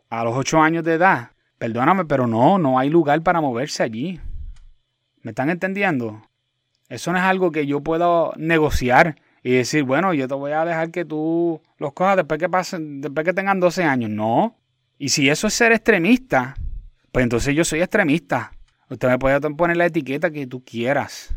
a 0.09 0.25
los 0.25 0.37
ocho 0.37 0.61
años 0.61 0.85
de 0.85 0.95
edad. 0.95 1.31
Perdóname, 1.59 2.05
pero 2.05 2.27
no, 2.27 2.59
no 2.59 2.79
hay 2.79 2.91
lugar 2.91 3.23
para 3.23 3.41
moverse 3.41 3.83
allí. 3.83 4.21
¿Me 5.23 5.31
están 5.31 5.51
entendiendo? 5.51 6.23
Eso 6.89 7.13
no 7.13 7.19
es 7.19 7.25
algo 7.25 7.53
que 7.53 7.67
yo 7.67 7.81
pueda 7.81 8.31
negociar 8.37 9.17
y 9.43 9.53
decir, 9.53 9.85
bueno, 9.85 10.15
yo 10.15 10.29
te 10.29 10.35
voy 10.35 10.53
a 10.53 10.65
dejar 10.65 10.91
que 10.91 11.05
tú 11.05 11.61
los 11.79 11.93
cojas 11.93 12.17
después 12.17 12.39
que 12.39 12.49
pasen, 12.49 13.01
después 13.01 13.25
que 13.25 13.33
tengan 13.33 13.61
12 13.61 13.85
años. 13.85 14.11
No. 14.11 14.57
Y 14.99 15.09
si 15.09 15.29
eso 15.29 15.49
es 15.49 15.55
ser 15.55 15.73
extremista, 15.73 16.55
pues 17.11 17.25
entonces 17.25 17.55
yo 17.55 17.65
soy 17.65 17.81
extremista. 17.81 18.53
Usted 18.89 19.09
me 19.09 19.19
puede 19.19 19.41
poner 19.41 19.77
la 19.77 19.87
etiqueta 19.87 20.31
que 20.31 20.47
tú 20.47 20.65
quieras. 20.65 21.35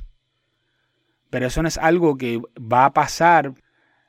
Pero 1.30 1.48
eso 1.48 1.62
no 1.62 1.68
es 1.68 1.78
algo 1.78 2.18
que 2.18 2.40
va 2.60 2.86
a 2.86 2.94
pasar 2.94 3.54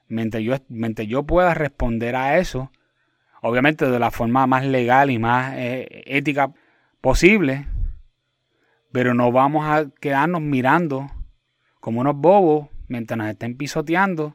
mientras 0.09 0.43
yo, 0.43 0.55
mientras 0.69 1.09
yo 1.09 1.23
pueda 1.23 1.55
responder 1.55 2.15
a 2.17 2.39
eso 2.39 2.71
obviamente 3.47 3.89
de 3.89 3.99
la 3.99 4.11
forma 4.11 4.47
más 4.47 4.65
legal 4.65 5.11
y 5.11 5.19
más 5.19 5.55
eh, 5.57 6.03
ética 6.07 6.53
posible, 7.01 7.67
pero 8.93 9.15
no 9.15 9.31
vamos 9.31 9.65
a 9.67 9.89
quedarnos 10.01 10.41
mirando 10.41 11.11
como 11.81 12.01
unos 12.01 12.17
bobos 12.17 12.69
mientras 12.89 13.19
nos 13.19 13.29
estén 13.29 13.57
pisoteando, 13.57 14.35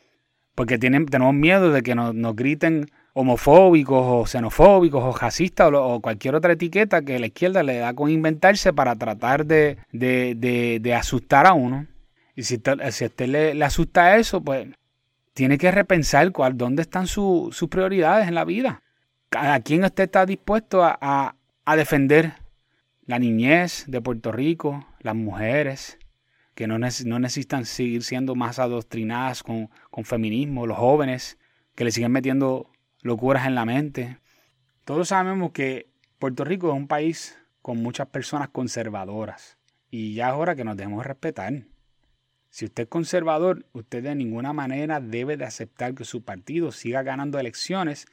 porque 0.56 0.78
tienen, 0.78 1.06
tenemos 1.06 1.34
miedo 1.34 1.72
de 1.72 1.82
que 1.82 1.96
nos, 1.96 2.36
griten 2.36 2.88
homofóbicos 3.14 4.04
o 4.06 4.26
xenofóbicos 4.26 5.04
o 5.04 5.12
racistas 5.18 5.72
o, 5.74 6.00
cualquier 6.00 6.36
otra 6.36 6.54
etiqueta 6.54 7.02
que 7.02 7.20
la 7.20 7.28
izquierda 7.28 7.64
le 7.64 7.78
da 7.78 7.94
con 7.94 8.10
inventarse 8.10 8.74
para 8.74 8.96
tratar 8.96 9.46
de, 9.46 9.78
de, 9.92 10.96
asustar 10.96 11.46
a 11.46 11.54
uno. 11.54 11.88
Y 12.36 12.44
si, 12.44 12.62
si 12.92 13.04
a 13.04 13.08
usted 13.08 13.28
le, 13.28 13.64
asusta 13.64 14.18
eso, 14.18 14.42
pues 14.42 14.68
tiene 15.34 15.58
que 15.58 15.72
repensar 15.72 16.32
cuál, 16.32 16.58
dónde 16.58 16.82
están 16.82 17.08
sus 17.08 17.68
prioridades 17.70 18.28
en 18.28 18.36
la 18.36 18.46
vida. 18.46 18.82
¿A 19.32 19.60
quién 19.62 19.84
usted 19.84 20.04
está 20.04 20.26
dispuesto 20.26 20.84
a, 20.84 21.36
defender? 21.76 22.34
La 23.06 23.18
niñez 23.18 23.86
de 23.88 24.02
Puerto 24.02 24.32
Rico, 24.32 24.86
las 25.00 25.16
mujeres 25.16 25.98
que 26.62 26.68
no, 26.68 26.78
necesitan 26.78 27.66
seguir 27.66 28.04
siendo 28.04 28.36
más 28.36 28.60
adoctrinadas 28.60 29.42
con, 29.42 29.68
feminismo, 30.04 30.68
los 30.68 30.78
jóvenes 30.78 31.40
que 31.74 31.84
le 31.84 31.92
siguen 31.92 32.12
metiendo 32.12 32.70
locuras 33.02 33.48
en 33.48 33.56
la 33.56 33.66
mente. 33.66 34.20
Todos 34.86 35.08
sabemos 35.08 35.54
que 35.54 35.88
Puerto 36.20 36.44
Rico 36.44 36.70
es 36.70 36.76
un 36.76 36.88
país 36.88 37.36
con 37.64 37.82
muchas 37.82 38.10
personas 38.10 38.50
conservadoras 38.50 39.58
y 39.90 40.14
ya 40.14 40.30
es 40.30 40.36
hora 40.36 40.54
que 40.54 40.64
nos 40.64 40.78
dejemos 40.78 41.04
respetar. 41.04 41.64
Si 42.52 42.66
usted 42.66 42.84
es 42.84 42.90
conservador, 42.90 43.66
usted 43.74 44.04
de 44.04 44.14
ninguna 44.14 44.54
manera 44.54 45.00
debe 45.00 45.38
de 45.38 45.46
aceptar 45.46 45.96
que 45.96 46.06
su 46.06 46.22
partido 46.24 46.72
siga 46.72 47.02
ganando 47.02 47.40
elecciones 47.40 48.06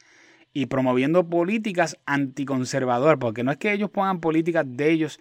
y 0.55 0.64
promoviendo 0.64 1.28
políticas 1.28 1.99
anticonservadoras, 2.07 3.19
porque 3.21 3.45
no 3.45 3.50
es 3.50 3.59
que 3.59 3.75
ellos 3.75 3.90
pongan 3.90 4.21
políticas 4.21 4.64
de 4.67 4.90
ellos 4.90 5.21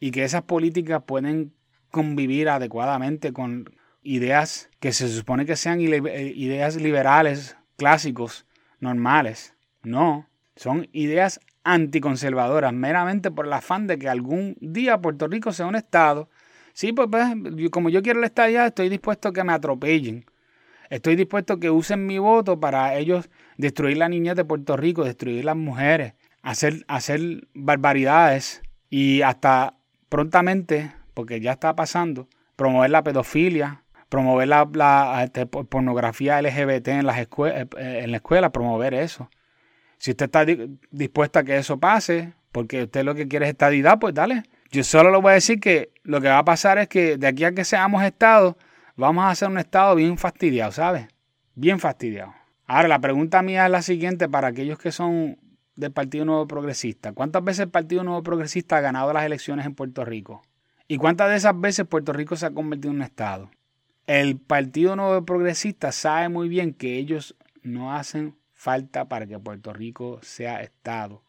y 0.00 0.10
que 0.10 0.24
esas 0.24 0.44
políticas 0.44 1.02
pueden 1.06 1.52
convivir 1.92 2.48
adecuadamente 2.48 3.32
con 3.32 3.70
ideas 4.02 4.68
que 4.80 4.92
se 4.92 5.08
supone 5.08 5.46
que 5.46 5.54
sean 5.54 5.78
eh, 5.80 6.32
ideas 6.34 6.74
liberales, 6.74 7.56
clásicos, 7.76 8.46
normales. 8.80 9.54
No, 9.84 10.26
son 10.56 10.88
ideas 10.92 11.38
anticonservadoras, 11.64 12.72
meramente 12.72 13.30
por 13.30 13.46
el 13.46 13.52
afán 13.52 13.86
de 13.86 13.98
que 13.98 14.08
algún 14.08 14.56
día 14.60 15.00
Puerto 15.00 15.28
Rico 15.28 15.52
sea 15.52 15.66
un 15.66 15.76
Estado. 15.76 16.28
Sí, 16.72 16.92
pues, 16.92 17.08
pues 17.08 17.70
como 17.70 17.90
yo 17.90 18.02
quiero 18.02 18.18
el 18.18 18.24
Estado 18.24 18.50
ya, 18.50 18.66
estoy 18.66 18.88
dispuesto 18.88 19.28
a 19.28 19.32
que 19.32 19.44
me 19.44 19.52
atropellen. 19.52 20.24
Estoy 20.90 21.16
dispuesto 21.16 21.54
a 21.54 21.60
que 21.60 21.70
usen 21.70 22.06
mi 22.06 22.18
voto 22.18 22.58
para 22.60 22.96
ellos 22.96 23.30
destruir 23.56 23.96
la 23.96 24.08
niñez 24.08 24.34
de 24.34 24.44
Puerto 24.44 24.76
Rico, 24.76 25.04
destruir 25.04 25.44
las 25.44 25.56
mujeres, 25.56 26.14
hacer, 26.42 26.84
hacer 26.88 27.48
barbaridades 27.54 28.62
y 28.90 29.22
hasta 29.22 29.74
prontamente, 30.08 30.92
porque 31.14 31.40
ya 31.40 31.52
está 31.52 31.74
pasando, 31.74 32.28
promover 32.56 32.90
la 32.90 33.02
pedofilia, 33.02 33.82
promover 34.08 34.48
la, 34.48 35.22
este, 35.24 35.46
pornografía 35.46 36.40
LGBT 36.40 36.88
en, 36.88 37.06
las 37.06 37.18
escuelas, 37.18 37.66
eh, 37.78 38.00
en 38.02 38.10
la 38.10 38.18
escuela, 38.18 38.50
promover 38.50 38.94
eso. 38.94 39.30
Si 39.98 40.10
usted 40.10 40.26
está 40.26 40.44
dispuesta 40.90 41.40
a 41.40 41.44
que 41.44 41.56
eso 41.56 41.78
pase, 41.78 42.34
porque 42.50 42.82
usted 42.82 43.04
lo 43.04 43.14
que 43.14 43.28
quiere 43.28 43.46
es 43.46 43.52
estadidad, 43.52 43.98
pues 43.98 44.14
dale. 44.14 44.42
Yo 44.70 44.84
solo 44.84 45.10
le 45.10 45.18
voy 45.18 45.30
a 45.30 45.34
decir 45.34 45.60
que 45.60 45.92
lo 46.02 46.20
que 46.20 46.28
va 46.28 46.38
a 46.38 46.44
pasar 46.44 46.78
es 46.78 46.88
que 46.88 47.16
de 47.16 47.26
aquí 47.26 47.44
a 47.44 47.52
que 47.52 47.64
seamos 47.64 48.02
Estado, 48.02 48.56
vamos 48.96 49.24
a 49.24 49.30
hacer 49.30 49.48
un 49.48 49.58
Estado 49.58 49.94
bien 49.94 50.18
fastidiado, 50.18 50.72
¿sabes? 50.72 51.08
Bien 51.54 51.78
fastidiado. 51.78 52.34
Ahora, 52.66 52.88
la 52.88 52.98
pregunta 52.98 53.42
mía 53.42 53.64
es 53.66 53.70
la 53.70 53.82
siguiente 53.82 54.28
para 54.28 54.48
aquellos 54.48 54.78
que 54.78 54.92
son 54.92 55.38
del 55.76 55.92
Partido 55.92 56.24
Nuevo 56.24 56.46
Progresista. 56.46 57.12
¿Cuántas 57.12 57.44
veces 57.44 57.60
el 57.60 57.70
Partido 57.70 58.04
Nuevo 58.04 58.22
Progresista 58.22 58.76
ha 58.76 58.80
ganado 58.80 59.12
las 59.12 59.24
elecciones 59.24 59.66
en 59.66 59.74
Puerto 59.74 60.04
Rico? 60.04 60.42
¿Y 60.92 60.98
cuántas 60.98 61.30
de 61.30 61.36
esas 61.36 61.58
veces 61.58 61.86
Puerto 61.86 62.12
Rico 62.12 62.36
se 62.36 62.44
ha 62.44 62.50
convertido 62.50 62.90
en 62.90 62.96
un 62.96 63.02
Estado? 63.02 63.50
El 64.06 64.36
Partido 64.36 64.94
Nuevo 64.94 65.24
Progresista 65.24 65.90
sabe 65.90 66.28
muy 66.28 66.50
bien 66.50 66.74
que 66.74 66.98
ellos 66.98 67.34
no 67.62 67.94
hacen 67.94 68.36
falta 68.52 69.08
para 69.08 69.26
que 69.26 69.38
Puerto 69.38 69.72
Rico 69.72 70.18
sea 70.20 70.60
Estado. 70.60 71.22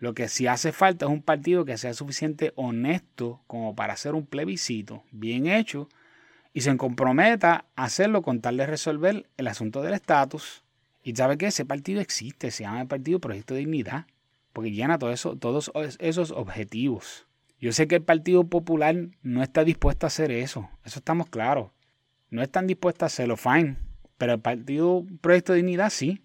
Lo 0.00 0.12
que 0.12 0.28
sí 0.28 0.46
hace 0.48 0.72
falta 0.72 1.06
es 1.06 1.10
un 1.10 1.22
partido 1.22 1.64
que 1.64 1.78
sea 1.78 1.94
suficiente 1.94 2.52
honesto 2.56 3.40
como 3.46 3.74
para 3.74 3.94
hacer 3.94 4.14
un 4.14 4.26
plebiscito 4.26 5.02
bien 5.12 5.46
hecho 5.46 5.88
y 6.52 6.60
se 6.60 6.76
comprometa 6.76 7.64
a 7.74 7.84
hacerlo 7.84 8.20
con 8.20 8.42
tal 8.42 8.58
de 8.58 8.66
resolver 8.66 9.30
el 9.38 9.48
asunto 9.48 9.80
del 9.80 9.94
estatus. 9.94 10.62
Y 11.02 11.16
sabe 11.16 11.38
que 11.38 11.46
ese 11.46 11.64
partido 11.64 12.02
existe, 12.02 12.50
se 12.50 12.64
llama 12.64 12.82
el 12.82 12.86
Partido 12.86 13.18
Proyecto 13.18 13.54
de 13.54 13.60
Dignidad, 13.60 14.04
porque 14.52 14.72
llena 14.72 14.98
todo 14.98 15.10
eso, 15.10 15.36
todos 15.36 15.72
esos 16.00 16.32
objetivos. 16.32 17.27
Yo 17.60 17.72
sé 17.72 17.88
que 17.88 17.96
el 17.96 18.02
Partido 18.02 18.44
Popular 18.44 18.94
no 19.22 19.42
está 19.42 19.64
dispuesto 19.64 20.06
a 20.06 20.08
hacer 20.08 20.30
eso. 20.30 20.68
Eso 20.84 21.00
estamos 21.00 21.28
claros. 21.28 21.70
No 22.30 22.42
están 22.42 22.66
dispuestos 22.66 23.02
a 23.02 23.06
hacerlo, 23.06 23.36
fine. 23.36 23.76
Pero 24.16 24.34
el 24.34 24.40
Partido 24.40 25.04
Proyecto 25.20 25.52
de 25.52 25.58
Dignidad 25.58 25.90
sí. 25.90 26.22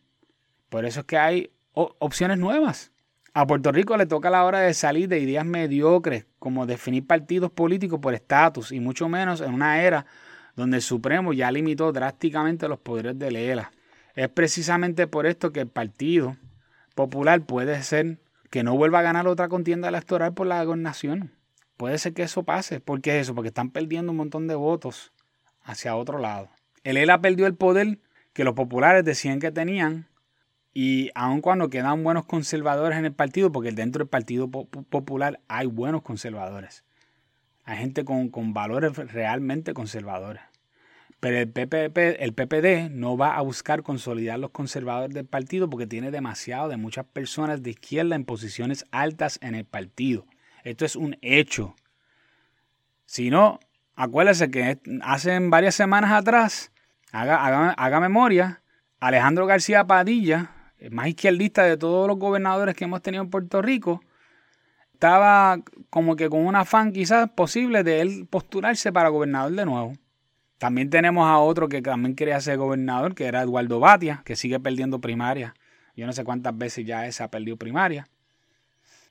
Por 0.69 0.85
eso 0.85 1.01
es 1.01 1.05
que 1.05 1.17
hay 1.17 1.51
opciones 1.73 2.37
nuevas. 2.37 2.91
A 3.33 3.47
Puerto 3.47 3.71
Rico 3.71 3.97
le 3.97 4.05
toca 4.05 4.29
la 4.29 4.45
hora 4.45 4.59
de 4.59 4.75
salir 4.75 5.07
de 5.09 5.19
ideas 5.19 5.43
mediocres, 5.43 6.27
como 6.37 6.67
definir 6.67 7.07
partidos 7.07 7.51
políticos 7.51 7.99
por 7.99 8.13
estatus, 8.13 8.71
y 8.71 8.79
mucho 8.79 9.09
menos 9.09 9.41
en 9.41 9.55
una 9.55 9.81
era 9.81 10.05
donde 10.55 10.77
el 10.77 10.83
Supremo 10.83 11.33
ya 11.33 11.51
limitó 11.51 11.91
drásticamente 11.91 12.67
los 12.67 12.77
poderes 12.77 13.17
de 13.17 13.31
Lela. 13.31 13.71
Es 14.13 14.29
precisamente 14.29 15.07
por 15.07 15.25
esto 15.25 15.51
que 15.51 15.61
el 15.61 15.67
Partido 15.67 16.37
Popular 16.93 17.41
puede 17.41 17.81
ser 17.81 18.19
que 18.53 18.61
no 18.61 18.77
vuelva 18.77 18.99
a 18.99 19.01
ganar 19.01 19.27
otra 19.27 19.49
contienda 19.49 19.87
electoral 19.87 20.35
por 20.35 20.45
la 20.45 20.63
gobernación. 20.63 21.31
Puede 21.75 21.97
ser 21.97 22.13
que 22.13 22.21
eso 22.21 22.43
pase. 22.43 22.79
¿Por 22.79 23.01
qué 23.01 23.17
es 23.17 23.23
eso? 23.23 23.33
Porque 23.33 23.47
están 23.47 23.71
perdiendo 23.71 24.11
un 24.11 24.17
montón 24.19 24.47
de 24.47 24.53
votos 24.53 25.11
hacia 25.63 25.95
otro 25.95 26.19
lado. 26.19 26.49
El 26.83 26.97
ELA 26.97 27.19
perdió 27.19 27.47
el 27.47 27.55
poder 27.55 27.97
que 28.31 28.43
los 28.43 28.53
populares 28.53 29.03
decían 29.03 29.39
que 29.39 29.51
tenían 29.51 30.05
y 30.71 31.09
aun 31.15 31.41
cuando 31.41 31.71
quedan 31.71 32.03
buenos 32.03 32.27
conservadores 32.27 32.99
en 32.99 33.05
el 33.05 33.13
partido, 33.13 33.51
porque 33.51 33.71
dentro 33.71 34.03
del 34.03 34.07
Partido 34.07 34.47
Popular 34.47 35.39
hay 35.47 35.65
buenos 35.65 36.03
conservadores. 36.03 36.83
Hay 37.63 37.77
gente 37.77 38.05
con, 38.05 38.29
con 38.29 38.53
valores 38.53 38.95
realmente 39.11 39.73
conservadores. 39.73 40.43
Pero 41.23 41.37
el, 41.37 41.47
PPP, 41.47 42.21
el 42.21 42.33
PPD 42.33 42.89
no 42.91 43.15
va 43.15 43.37
a 43.37 43.41
buscar 43.41 43.81
consolidar 43.81 44.37
los 44.39 44.51
conservadores 44.51 45.13
del 45.13 45.25
partido 45.25 45.69
porque 45.69 45.87
tiene 45.87 46.11
demasiado 46.11 46.67
de 46.67 46.75
muchas 46.75 47.05
personas 47.05 47.63
de 47.63 47.69
izquierda 47.69 48.17
en 48.17 48.25
posiciones 48.25 48.83
altas 48.91 49.39
en 49.41 49.55
el 49.55 49.63
partido. 49.63 50.25
Esto 50.65 50.83
es 50.83 50.97
un 50.97 51.15
hecho. 51.21 51.75
Si 53.05 53.29
no, 53.29 53.61
acuérdese 53.95 54.51
que 54.51 54.79
hace 55.01 55.39
varias 55.39 55.75
semanas 55.75 56.11
atrás, 56.11 56.73
haga, 57.13 57.69
haga 57.69 57.99
memoria, 58.01 58.61
Alejandro 58.99 59.45
García 59.45 59.87
Padilla, 59.87 60.51
el 60.77 60.91
más 60.91 61.07
izquierdista 61.07 61.63
de 61.63 61.77
todos 61.77 62.05
los 62.05 62.19
gobernadores 62.19 62.75
que 62.75 62.83
hemos 62.83 63.01
tenido 63.01 63.23
en 63.23 63.29
Puerto 63.29 63.61
Rico, 63.61 64.01
estaba 64.91 65.57
como 65.89 66.17
que 66.17 66.29
con 66.29 66.45
un 66.45 66.57
afán 66.57 66.91
quizás 66.91 67.29
posible 67.29 67.83
de 67.83 68.01
él 68.01 68.27
postularse 68.29 68.91
para 68.91 69.07
gobernador 69.07 69.53
de 69.53 69.63
nuevo. 69.63 69.93
También 70.63 70.89
tenemos 70.89 71.27
a 71.27 71.39
otro 71.39 71.67
que 71.67 71.81
también 71.81 72.15
quería 72.15 72.39
ser 72.39 72.57
gobernador, 72.57 73.15
que 73.15 73.25
era 73.25 73.41
Eduardo 73.41 73.81
Batia, 73.81 74.21
que 74.23 74.37
sigue 74.37 74.61
perdiendo 74.61 75.01
primaria. 75.01 75.55
Yo 75.93 76.05
no 76.05 76.13
sé 76.13 76.23
cuántas 76.23 76.57
veces 76.57 76.85
ya 76.85 77.05
ese 77.05 77.21
ha 77.21 77.29
perdido 77.29 77.57
primaria. 77.57 78.07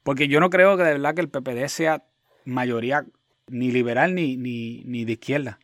Porque 0.03 0.29
yo 0.29 0.41
no 0.41 0.49
creo 0.49 0.79
que 0.79 0.83
de 0.83 0.93
verdad 0.93 1.15
que 1.15 1.21
el 1.21 1.29
PPD 1.29 1.69
sea 1.69 2.05
mayoría 2.47 3.05
ni 3.49 3.71
liberal 3.71 4.15
ni, 4.15 4.39
ni, 4.39 4.83
ni 4.87 5.05
de 5.05 5.13
izquierda, 5.13 5.59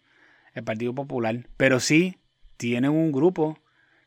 el 0.52 0.62
Partido 0.62 0.95
Popular. 0.95 1.47
Pero 1.57 1.80
sí 1.80 2.18
tiene 2.59 2.90
un 2.90 3.11
grupo 3.11 3.59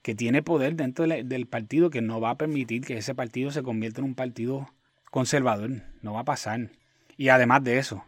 que 0.03 0.13
tiene 0.13 0.43
poder 0.43 0.75
dentro 0.75 1.07
del 1.07 1.47
partido 1.47 1.89
que 1.89 2.03
no 2.03 2.21
va 2.21 2.29
a 2.29 2.37
permitir 2.37 2.85
que 2.85 2.97
ese 2.97 3.15
partido 3.15 3.49
se 3.49 3.63
convierta 3.63 4.01
en 4.01 4.05
un 4.05 4.13
partido 4.13 4.69
conservador. 5.09 5.81
No 6.03 6.13
va 6.13 6.19
a 6.19 6.25
pasar. 6.25 6.69
Y 7.17 7.29
además 7.29 7.63
de 7.63 7.79
eso, 7.79 8.05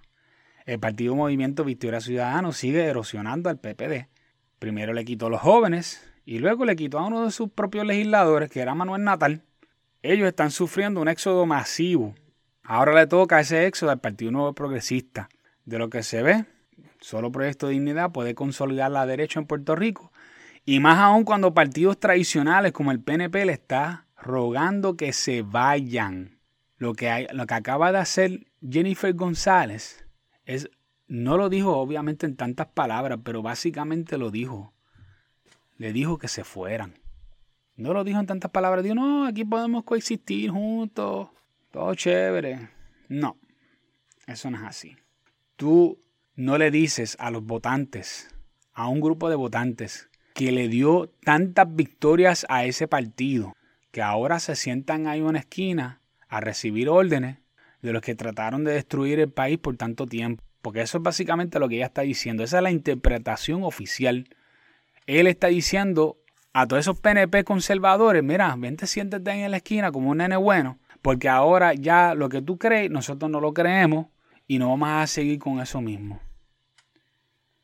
el 0.65 0.79
Partido 0.79 1.15
Movimiento 1.15 1.63
Victoria 1.63 1.99
Ciudadano 1.99 2.51
sigue 2.53 2.85
erosionando 2.85 3.49
al 3.49 3.59
PPD. 3.59 4.07
Primero 4.59 4.93
le 4.93 5.05
quitó 5.05 5.27
a 5.27 5.29
los 5.29 5.41
jóvenes 5.41 6.09
y 6.25 6.39
luego 6.39 6.65
le 6.65 6.75
quitó 6.75 6.99
a 6.99 7.07
uno 7.07 7.25
de 7.25 7.31
sus 7.31 7.49
propios 7.49 7.85
legisladores, 7.85 8.49
que 8.49 8.61
era 8.61 8.75
Manuel 8.75 9.03
Natal. 9.03 9.41
Ellos 10.01 10.27
están 10.27 10.51
sufriendo 10.51 11.01
un 11.01 11.07
éxodo 11.07 11.45
masivo. 11.45 12.15
Ahora 12.63 12.93
le 12.93 13.07
toca 13.07 13.39
ese 13.39 13.65
éxodo 13.67 13.91
al 13.91 13.99
Partido 13.99 14.31
Nuevo 14.31 14.53
Progresista. 14.53 15.29
De 15.65 15.77
lo 15.77 15.89
que 15.89 16.03
se 16.03 16.21
ve, 16.21 16.45
solo 16.99 17.31
Proyecto 17.31 17.67
de 17.67 17.73
Dignidad 17.73 18.11
puede 18.11 18.35
consolidar 18.35 18.91
la 18.91 19.05
derecha 19.05 19.39
en 19.39 19.45
Puerto 19.45 19.75
Rico 19.75 20.11
y 20.65 20.79
más 20.79 20.99
aún 20.99 21.23
cuando 21.23 21.53
partidos 21.53 21.99
tradicionales 21.99 22.71
como 22.71 22.91
el 22.91 23.01
PNP 23.01 23.45
le 23.45 23.53
está 23.53 24.05
rogando 24.17 24.95
que 24.95 25.13
se 25.13 25.41
vayan. 25.41 26.39
Lo 26.77 26.93
que, 26.93 27.09
hay, 27.09 27.27
lo 27.31 27.45
que 27.45 27.53
acaba 27.53 27.91
de 27.91 27.99
hacer 27.99 28.47
Jennifer 28.61 29.13
González 29.13 30.02
es, 30.45 30.69
no 31.07 31.37
lo 31.37 31.49
dijo 31.49 31.77
obviamente 31.77 32.25
en 32.25 32.35
tantas 32.35 32.67
palabras, 32.67 33.19
pero 33.23 33.41
básicamente 33.41 34.17
lo 34.17 34.31
dijo. 34.31 34.73
Le 35.77 35.93
dijo 35.93 36.17
que 36.17 36.27
se 36.27 36.43
fueran. 36.43 36.95
No 37.75 37.93
lo 37.93 38.03
dijo 38.03 38.19
en 38.19 38.27
tantas 38.27 38.51
palabras, 38.51 38.83
dijo, 38.83 38.95
no, 38.95 39.25
aquí 39.25 39.45
podemos 39.45 39.83
coexistir 39.83 40.51
juntos, 40.51 41.29
todo 41.71 41.95
chévere. 41.95 42.69
No, 43.09 43.37
eso 44.27 44.51
no 44.51 44.57
es 44.57 44.63
así. 44.63 44.95
Tú 45.55 45.99
no 46.35 46.57
le 46.57 46.71
dices 46.71 47.15
a 47.19 47.31
los 47.31 47.43
votantes, 47.43 48.29
a 48.73 48.87
un 48.87 49.01
grupo 49.01 49.29
de 49.29 49.35
votantes, 49.35 50.09
que 50.35 50.51
le 50.51 50.67
dio 50.67 51.11
tantas 51.23 51.75
victorias 51.75 52.45
a 52.49 52.65
ese 52.65 52.87
partido, 52.87 53.53
que 53.91 54.01
ahora 54.01 54.39
se 54.39 54.55
sientan 54.55 55.07
ahí 55.07 55.19
en 55.19 55.25
una 55.25 55.39
esquina 55.39 56.01
a 56.27 56.41
recibir 56.41 56.89
órdenes 56.89 57.42
de 57.83 57.93
los 57.93 58.01
que 58.01 58.15
trataron 58.15 58.63
de 58.63 58.73
destruir 58.73 59.19
el 59.19 59.29
país 59.29 59.59
por 59.59 59.75
tanto 59.77 60.07
tiempo. 60.07 60.43
Porque 60.61 60.81
eso 60.81 60.97
es 60.97 61.03
básicamente 61.03 61.59
lo 61.59 61.67
que 61.67 61.75
ella 61.75 61.85
está 61.87 62.01
diciendo. 62.01 62.43
Esa 62.43 62.57
es 62.57 62.63
la 62.63 62.71
interpretación 62.71 63.63
oficial. 63.63 64.29
Él 65.05 65.27
está 65.27 65.47
diciendo 65.47 66.17
a 66.53 66.65
todos 66.65 66.81
esos 66.81 66.99
PNP 66.99 67.43
conservadores, 67.43 68.23
mira, 68.23 68.55
vente 68.57 68.87
siéntate 68.87 69.29
ahí 69.29 69.41
en 69.41 69.51
la 69.51 69.57
esquina 69.57 69.91
como 69.91 70.11
un 70.11 70.17
nene 70.19 70.37
bueno, 70.37 70.79
porque 71.01 71.27
ahora 71.27 71.73
ya 71.73 72.15
lo 72.15 72.29
que 72.29 72.41
tú 72.41 72.57
crees, 72.57 72.89
nosotros 72.89 73.29
no 73.29 73.41
lo 73.41 73.53
creemos 73.53 74.07
y 74.47 74.59
no 74.59 74.69
vamos 74.69 74.89
a 74.89 75.07
seguir 75.07 75.39
con 75.39 75.59
eso 75.59 75.81
mismo. 75.81 76.21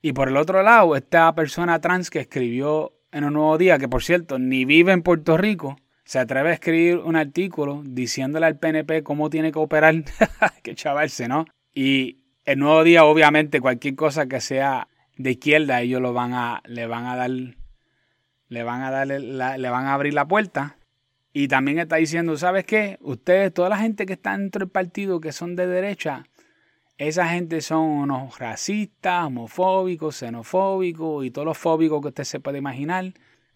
Y 0.01 0.11
por 0.13 0.27
el 0.27 0.37
otro 0.37 0.63
lado, 0.63 0.95
esta 0.95 1.33
persona 1.35 1.79
trans 1.79 2.09
que 2.09 2.19
escribió 2.19 2.93
en 3.11 3.23
un 3.23 3.33
nuevo 3.33 3.57
día, 3.57 3.77
que 3.77 3.87
por 3.87 4.03
cierto 4.03 4.39
ni 4.39 4.65
vive 4.65 4.91
en 4.91 5.03
Puerto 5.03 5.37
Rico, 5.37 5.77
se 6.09 6.17
atreve 6.17 6.49
a 6.49 6.53
escribir 6.53 6.97
un 6.97 7.15
artículo 7.15 7.83
diciéndole 7.85 8.47
al 8.47 8.57
PNP 8.57 9.03
cómo 9.03 9.29
tiene 9.29 9.51
que 9.51 9.59
operar. 9.59 9.93
que 10.63 10.73
chavarse, 10.73 11.27
¿no? 11.27 11.45
Y 11.71 12.17
el 12.45 12.57
nuevo 12.57 12.83
día, 12.83 13.05
obviamente, 13.05 13.61
cualquier 13.61 13.93
cosa 13.93 14.25
que 14.25 14.41
sea 14.41 14.87
de 15.17 15.29
izquierda, 15.33 15.81
ellos 15.81 16.01
lo 16.01 16.11
van 16.11 16.33
a, 16.33 16.63
le 16.65 16.87
van 16.87 17.05
a 17.05 17.15
dar, 17.15 17.29
le 17.29 18.63
van 18.63 18.81
a 18.81 18.89
dar, 18.89 19.07
le 19.07 19.69
van 19.69 19.85
a 19.85 19.93
abrir 19.93 20.15
la 20.15 20.27
puerta. 20.27 20.77
Y 21.31 21.47
también 21.47 21.77
está 21.77 21.97
diciendo, 21.97 22.35
¿sabes 22.37 22.65
qué? 22.65 22.97
Ustedes, 23.01 23.53
toda 23.53 23.69
la 23.69 23.77
gente 23.77 24.07
que 24.07 24.13
está 24.13 24.35
dentro 24.35 24.61
del 24.61 24.71
partido 24.71 25.21
que 25.21 25.31
son 25.31 25.55
de 25.55 25.67
derecha, 25.67 26.23
esa 26.97 27.27
gente 27.27 27.61
son 27.61 27.81
unos 27.83 28.39
racistas, 28.39 29.25
homofóbicos, 29.25 30.15
xenofóbicos 30.15 31.23
y 31.23 31.29
todos 31.29 31.45
los 31.45 31.57
fóbicos 31.59 32.01
que 32.01 32.07
usted 32.07 32.23
se 32.23 32.39
puede 32.39 32.57
imaginar. 32.57 33.13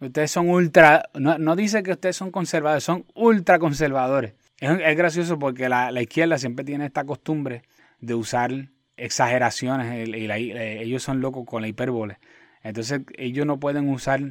Ustedes 0.07 0.31
son 0.31 0.49
ultra, 0.49 1.09
no, 1.13 1.55
dice 1.55 1.81
que 1.81 1.91
ustedes 1.91 2.15
son 2.15 2.31
conservadores, 2.31 2.83
son 2.83 3.05
ultra 3.13 3.57
conservadores. 3.59 4.33
Es, 4.59 4.97
gracioso 4.97 5.39
porque 5.39 5.69
la, 5.69 6.01
izquierda 6.01 6.37
siempre 6.37 6.65
tiene 6.65 6.85
esta 6.85 7.05
costumbre 7.05 7.63
de 7.99 8.13
usar 8.13 8.51
exageraciones 8.97 10.07
y, 10.09 10.29
ellos 10.31 11.03
son 11.03 11.21
locos 11.21 11.45
con 11.45 11.61
la 11.61 11.67
hipérbole. 11.67 12.17
Entonces 12.63 13.01
ellos 13.17 13.45
no 13.45 13.59
pueden 13.59 13.89
usar, 13.89 14.21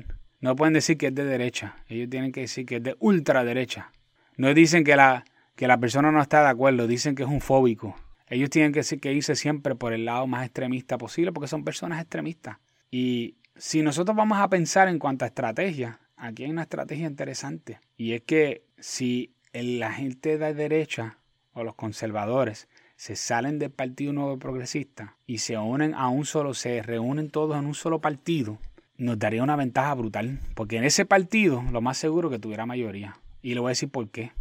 no 0.41 0.57
pueden 0.57 0.75
decir 0.75 0.99
que 0.99 1.09
es 1.09 1.15
de 1.15 1.25
derecha, 1.25 1.77
ellos 1.89 2.09
tienen 2.11 2.33
que 2.33 2.43
decir 2.43 2.67
que 2.67 2.77
es 2.77 2.83
de 2.83 2.97
ultraderecha. 2.99 3.93
No 4.37 4.53
dicen 4.55 4.85
que 4.85 4.97
la, 4.97 5.25
que 5.57 5.67
la 5.69 5.79
persona 5.79 6.13
no 6.13 6.21
está 6.21 6.43
de 6.43 6.49
acuerdo, 6.49 6.87
dicen 6.87 7.15
que 7.15 7.23
es 7.23 7.29
un 7.29 7.41
fóbico. 7.41 7.97
Ellos 8.29 8.51
tienen 8.51 8.73
que, 8.73 8.83
que 8.99 9.13
irse 9.13 9.37
siempre 9.37 9.75
por 9.75 9.93
el 9.93 10.07
lado 10.07 10.27
más 10.27 10.45
extremista 10.45 10.99
posible 10.99 11.33
porque 11.33 11.49
son 11.49 11.65
personas 11.65 12.01
extremistas. 12.01 12.57
Y 12.91 13.37
si 13.63 13.81
nosotros 13.81 14.17
vamos 14.17 14.39
a 14.39 14.51
pensar 14.51 14.89
en 14.89 14.99
cuanto 14.99 15.25
a 15.25 15.29
estrategia, 15.29 16.01
aquí 16.17 16.43
hay 16.43 16.51
una 16.51 16.63
estrategia 16.63 17.07
interesante. 17.07 17.79
Y 17.97 18.15
es 18.15 18.23
que 18.23 18.65
si 18.81 19.37
la 19.53 19.93
gente 19.93 20.37
de 20.37 20.53
derecha 20.53 21.19
o 21.53 21.63
los 21.63 21.77
conservadores 21.77 22.67
se 22.97 23.15
salen 23.15 23.61
del 23.61 23.71
Partido 23.71 24.13
Nuevo 24.13 24.37
Progresista 24.37 25.17
y 25.29 25.39
se 25.39 25.57
unen 25.59 25.95
a 25.95 26.09
un 26.09 26.25
solo, 26.25 26.55
se 26.55 26.83
reúnen 26.83 27.31
todos 27.31 27.57
en 27.57 27.67
un 27.67 27.75
solo 27.77 28.01
partido, 28.01 28.59
nos 28.97 29.21
daría 29.21 29.45
una 29.45 29.55
ventaja 29.55 29.95
brutal. 29.95 30.41
Porque 30.57 30.79
en 30.79 30.83
ese 30.83 31.07
partido 31.07 31.63
lo 31.71 31.81
más 31.81 31.99
seguro 31.99 32.31
que 32.31 32.41
tuviera 32.41 32.67
mayoría. 32.67 33.17
Y 33.43 33.55
le 33.55 33.61
voy 33.61 33.69
a 33.69 33.77
decir 33.79 33.91
por 33.91 34.11
qué. 34.11 34.33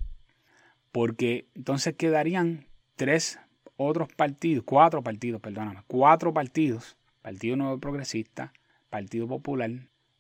Porque 0.92 1.46
entonces 1.54 1.94
quedarían 1.94 2.66
tres 2.96 3.38
otros 3.76 4.08
partidos, 4.12 4.64
cuatro 4.66 5.04
partidos, 5.04 5.42
perdóname, 5.42 5.84
cuatro 5.86 6.34
partidos, 6.34 6.98
Partido 7.22 7.56
Nuevo 7.56 7.78
Progresista, 7.78 8.52
Partido 8.92 9.28
Popular, 9.28 9.72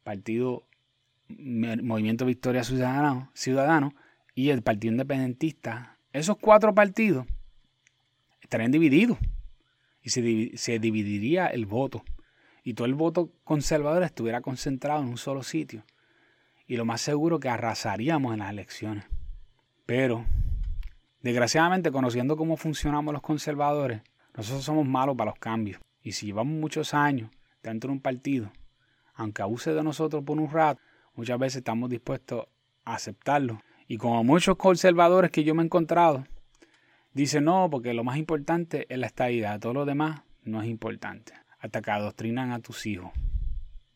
Partido 0.03 0.65
Movimiento 1.27 2.25
Victoria 2.25 2.63
Ciudadano, 2.63 3.93
y 4.34 4.49
el 4.49 4.63
Partido 4.63 4.93
Independentista, 4.93 5.99
esos 6.12 6.38
cuatro 6.38 6.73
partidos 6.73 7.27
estarían 8.41 8.71
divididos 8.71 9.19
y 10.01 10.10
se, 10.10 10.57
se 10.57 10.79
dividiría 10.79 11.45
el 11.45 11.67
voto 11.67 12.03
y 12.63 12.73
todo 12.73 12.88
el 12.88 12.95
voto 12.95 13.31
conservador 13.43 14.01
estuviera 14.01 14.41
concentrado 14.41 15.03
en 15.03 15.10
un 15.10 15.17
solo 15.17 15.43
sitio 15.43 15.84
y 16.65 16.77
lo 16.77 16.86
más 16.86 17.01
seguro 17.01 17.39
que 17.39 17.49
arrasaríamos 17.49 18.34
en 18.34 18.39
las 18.39 18.49
elecciones. 18.49 19.05
Pero 19.86 20.25
Desgraciadamente, 21.21 21.91
conociendo 21.91 22.36
cómo 22.36 22.57
funcionamos 22.57 23.13
los 23.13 23.21
conservadores, 23.21 24.01
Nosotros 24.36 24.63
somos 24.63 24.88
malos 24.88 25.17
para 25.17 25.31
los 25.31 25.39
cambios. 25.39 25.81
Y 26.01 26.13
si 26.13 26.25
llevamos 26.27 26.53
muchos 26.53 26.93
años 26.93 27.29
dentro 27.62 27.89
de 27.89 27.93
un 27.93 28.01
partido, 28.01 28.51
aunque 29.15 29.41
abuse 29.41 29.74
de 29.74 29.84
nosotros 29.84 30.24
por 30.24 30.39
un 30.39 30.50
rato, 30.50 30.82
muchas 31.15 31.39
veces 31.39 31.58
estamos 31.58 31.89
dispuestos 31.89 32.47
a 32.86 32.95
aceptarlo. 32.95 33.62
Y 33.88 33.97
como 33.97 34.24
muchos 34.24 34.58
conservadores 34.58 35.32
que 35.32 35.43
yo 35.43 35.54
me 35.54 35.63
he 35.63 35.65
encontrado, 35.65 36.26
dicen 37.13 37.45
no, 37.45 37.69
porque 37.69 37.93
lo 37.93 38.04
más 38.04 38.17
importante 38.17 38.86
es 38.89 38.97
la 38.97 39.08
estabilidad, 39.08 39.60
todo 39.60 39.74
lo 39.74 39.86
demás 39.86 40.21
no 40.43 40.62
es 40.62 40.69
importante. 40.69 41.34
Hasta 41.60 41.82
que 41.82 41.91
adoctrinan 41.91 42.52
a 42.52 42.60
tus 42.60 42.86
hijos. 42.86 43.12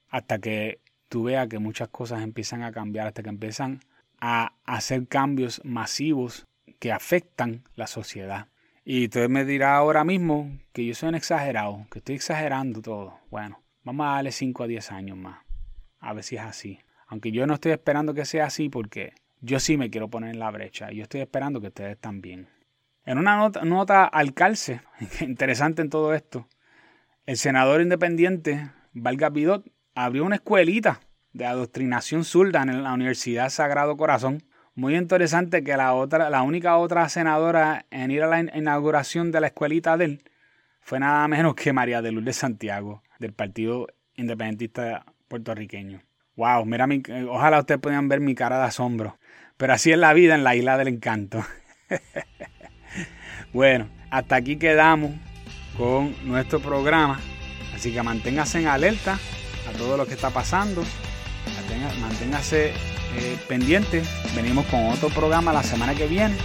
Hasta 0.10 0.40
que 0.40 0.80
tú 1.10 1.24
veas 1.24 1.48
que 1.48 1.60
muchas 1.60 1.88
cosas 1.90 2.22
empiezan 2.22 2.62
a 2.64 2.72
cambiar, 2.72 3.08
hasta 3.08 3.24
que 3.24 3.30
empiezan 3.30 3.80
a 4.20 4.54
hacer 4.66 5.08
cambios 5.08 5.62
masivos 5.64 6.46
que 6.80 6.92
afectan 6.92 7.64
la 7.76 7.88
sociedad. 7.88 8.48
Y 8.84 9.06
usted 9.06 9.30
me 9.30 9.46
dirá 9.46 9.76
ahora 9.76 10.04
mismo 10.04 10.60
que 10.72 10.86
yo 10.86 10.94
soy 10.94 11.10
un 11.10 11.16
exagerado, 11.16 11.88
que 11.90 12.00
estoy 12.00 12.16
exagerando 12.16 12.82
todo. 12.82 13.20
Bueno, 13.32 13.60
vamos 13.86 14.06
a 14.06 14.16
darle 14.16 14.34
5 14.34 14.64
a 14.64 14.68
10 14.68 14.92
años 14.92 15.18
más. 15.18 15.40
A 16.00 16.14
ver 16.14 16.24
si 16.26 16.36
es 16.36 16.42
así. 16.42 16.80
Aunque 17.08 17.32
yo 17.32 17.48
no 17.48 17.54
estoy 17.54 17.72
esperando 17.72 18.14
que 18.14 18.26
sea 18.26 18.48
así 18.48 18.68
porque 18.68 19.14
yo 19.40 19.62
sí 19.62 19.78
me 19.78 19.90
quiero 19.90 20.10
poner 20.10 20.32
en 20.32 20.40
la 20.40 20.52
brecha 20.52 20.92
y 20.92 20.98
yo 20.98 21.04
estoy 21.04 21.22
esperando 21.22 21.62
que 21.62 21.68
ustedes 21.68 21.98
también. 21.98 22.50
En 23.06 23.18
una 23.18 23.38
nota, 23.38 23.64
nota 23.64 24.04
al 24.04 24.34
calce, 24.34 24.82
interesante 25.22 25.82
en 25.82 25.90
todo 25.90 26.14
esto, 26.14 26.48
el 27.26 27.38
senador 27.38 27.80
independiente 27.80 28.72
Valga 28.92 29.30
Bidot 29.30 29.66
abrió 29.94 30.26
una 30.26 30.36
escuelita 30.36 31.00
de 31.32 31.46
adoctrinación 31.46 32.26
zurda 32.26 32.64
en 32.64 32.84
la 32.84 32.94
Universidad 32.94 33.50
Sagrado 33.50 33.96
Corazón 33.96 34.44
muy 34.76 34.98
interesante 34.98 35.64
que 35.64 35.78
la 35.78 35.94
otra, 35.94 36.30
la 36.30 36.42
única 36.42 36.76
otra 36.76 37.08
senadora 37.08 37.86
en 37.92 38.12
ir 38.12 38.24
a 38.24 38.28
la 38.28 38.42
inauguración 38.42 39.32
de 39.32 39.40
la 39.40 39.48
escuelita 39.48 39.96
de 39.96 40.06
él 40.06 40.24
fue 40.82 41.00
nada 41.00 41.26
menos 41.30 41.56
que 41.56 41.72
María 41.72 42.02
de 42.02 42.12
Lourdes 42.12 42.36
Santiago, 42.36 43.02
del 43.20 43.34
Partido 43.34 43.88
Independentista 44.16 45.06
Puertorriqueño. 45.28 46.02
Wow, 46.36 46.66
mira 46.66 46.86
mi, 46.88 47.02
ojalá 47.30 47.60
ustedes 47.60 47.80
puedan 47.80 48.10
ver 48.10 48.20
mi 48.20 48.36
cara 48.36 48.60
de 48.60 48.66
asombro. 48.66 49.18
Pero 49.58 49.74
así 49.74 49.92
es 49.92 49.98
la 49.98 50.14
vida 50.14 50.36
en 50.36 50.44
la 50.44 50.56
isla 50.56 50.78
del 50.78 50.90
encanto. 50.90 51.46
bueno, 53.54 53.90
hasta 54.10 54.36
aquí 54.36 54.58
quedamos 54.58 55.12
con 55.78 56.14
nuestro 56.28 56.60
programa. 56.60 57.20
Así 57.74 57.94
que 57.94 58.04
manténgase 58.04 58.60
en 58.60 58.68
alerta 58.68 59.18
a 59.70 59.78
todo 59.78 59.98
lo 59.98 60.06
que 60.06 60.14
está 60.14 60.30
pasando. 60.30 60.84
Manténgase 62.02 62.70
eh, 62.70 63.38
pendiente. 63.48 64.02
Venimos 64.36 64.66
con 64.66 64.86
otro 64.88 65.10
programa 65.10 65.54
la 65.54 65.64
semana 65.64 65.96
que 65.96 66.08
viene. 66.08 66.36